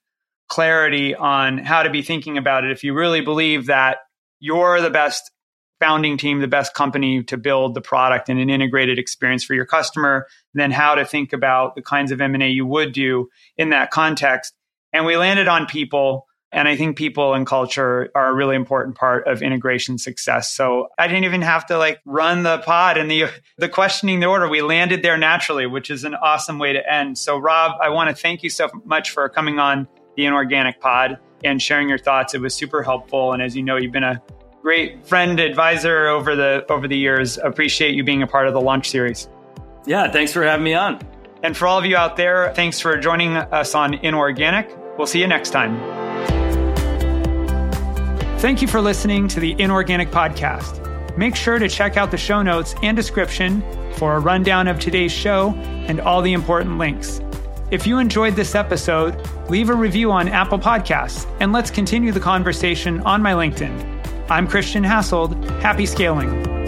clarity 0.50 1.14
on 1.14 1.58
how 1.58 1.82
to 1.82 1.90
be 1.90 2.02
thinking 2.02 2.36
about 2.36 2.64
it 2.64 2.72
if 2.72 2.84
you 2.84 2.92
really 2.92 3.22
believe 3.22 3.66
that 3.66 3.98
you're 4.40 4.80
the 4.80 4.90
best 4.90 5.30
founding 5.78 6.18
team, 6.18 6.40
the 6.40 6.48
best 6.48 6.74
company 6.74 7.22
to 7.22 7.38
build 7.38 7.74
the 7.74 7.80
product 7.80 8.28
and 8.28 8.38
an 8.38 8.50
integrated 8.50 8.98
experience 8.98 9.42
for 9.42 9.54
your 9.54 9.64
customer, 9.64 10.26
then 10.52 10.70
how 10.70 10.94
to 10.94 11.06
think 11.06 11.32
about 11.32 11.74
the 11.74 11.82
kinds 11.82 12.12
of 12.12 12.20
M&A 12.20 12.48
you 12.48 12.66
would 12.66 12.92
do 12.92 13.28
in 13.56 13.70
that 13.70 13.90
context. 13.90 14.52
And 14.92 15.06
we 15.06 15.16
landed 15.16 15.48
on 15.48 15.66
people 15.66 16.26
and 16.52 16.66
I 16.66 16.76
think 16.76 16.98
people 16.98 17.32
and 17.32 17.46
culture 17.46 18.10
are 18.12 18.28
a 18.30 18.34
really 18.34 18.56
important 18.56 18.96
part 18.96 19.28
of 19.28 19.40
integration 19.40 19.98
success. 19.98 20.52
So 20.52 20.88
I 20.98 21.06
didn't 21.06 21.24
even 21.24 21.42
have 21.42 21.66
to 21.66 21.78
like 21.78 22.00
run 22.04 22.42
the 22.42 22.58
pod 22.58 22.98
and 22.98 23.08
the 23.08 23.26
the 23.56 23.68
questioning 23.68 24.18
the 24.18 24.26
order. 24.26 24.48
We 24.48 24.60
landed 24.60 25.02
there 25.02 25.16
naturally, 25.16 25.66
which 25.66 25.90
is 25.90 26.02
an 26.02 26.16
awesome 26.16 26.58
way 26.58 26.72
to 26.72 26.92
end. 26.92 27.18
So 27.18 27.38
Rob, 27.38 27.78
I 27.80 27.90
want 27.90 28.10
to 28.10 28.20
thank 28.20 28.42
you 28.42 28.50
so 28.50 28.68
much 28.84 29.10
for 29.10 29.28
coming 29.28 29.60
on 29.60 29.86
the 30.16 30.26
Inorganic 30.26 30.80
Pod. 30.80 31.18
and 31.42 31.60
sharing 31.62 31.88
your 31.88 31.96
thoughts. 31.98 32.34
It 32.34 32.40
was 32.40 32.54
super 32.54 32.82
helpful. 32.82 33.32
And 33.32 33.42
as 33.42 33.56
you 33.56 33.62
know, 33.62 33.76
you've 33.76 33.92
been 33.92 34.04
a 34.04 34.20
great 34.62 35.06
friend, 35.06 35.40
advisor 35.40 36.08
over 36.08 36.36
the 36.36 36.66
over 36.68 36.86
the 36.86 36.96
years. 36.98 37.38
Appreciate 37.38 37.94
you 37.94 38.04
being 38.04 38.22
a 38.22 38.26
part 38.26 38.46
of 38.46 38.52
the 38.52 38.60
launch 38.60 38.90
series. 38.90 39.26
Yeah, 39.86 40.10
thanks 40.10 40.32
for 40.34 40.42
having 40.42 40.64
me 40.64 40.74
on. 40.74 41.00
And 41.42 41.56
for 41.56 41.66
all 41.66 41.78
of 41.78 41.86
you 41.86 41.96
out 41.96 42.16
there, 42.18 42.52
thanks 42.54 42.78
for 42.78 42.98
joining 42.98 43.38
us 43.38 43.74
on 43.74 43.94
Inorganic. 43.94 44.76
We'll 44.98 45.06
see 45.06 45.20
you 45.20 45.26
next 45.26 45.50
time. 45.50 45.78
Thank 48.40 48.60
you 48.60 48.68
for 48.68 48.80
listening 48.82 49.28
to 49.28 49.40
the 49.40 49.58
Inorganic 49.58 50.10
Podcast. 50.10 50.78
Make 51.16 51.36
sure 51.36 51.58
to 51.58 51.68
check 51.68 51.96
out 51.96 52.10
the 52.10 52.18
show 52.18 52.42
notes 52.42 52.74
and 52.82 52.96
description 52.96 53.62
for 53.94 54.16
a 54.16 54.20
rundown 54.20 54.68
of 54.68 54.78
today's 54.78 55.12
show 55.12 55.54
and 55.88 56.00
all 56.00 56.20
the 56.22 56.34
important 56.34 56.78
links. 56.78 57.20
If 57.70 57.86
you 57.86 57.98
enjoyed 57.98 58.34
this 58.34 58.56
episode, 58.56 59.16
leave 59.48 59.70
a 59.70 59.74
review 59.74 60.10
on 60.10 60.26
Apple 60.26 60.58
Podcasts 60.58 61.32
and 61.38 61.52
let's 61.52 61.70
continue 61.70 62.10
the 62.10 62.18
conversation 62.18 63.00
on 63.02 63.22
my 63.22 63.32
LinkedIn. 63.32 64.28
I'm 64.28 64.48
Christian 64.48 64.82
Hassold. 64.82 65.44
Happy 65.62 65.86
scaling. 65.86 66.59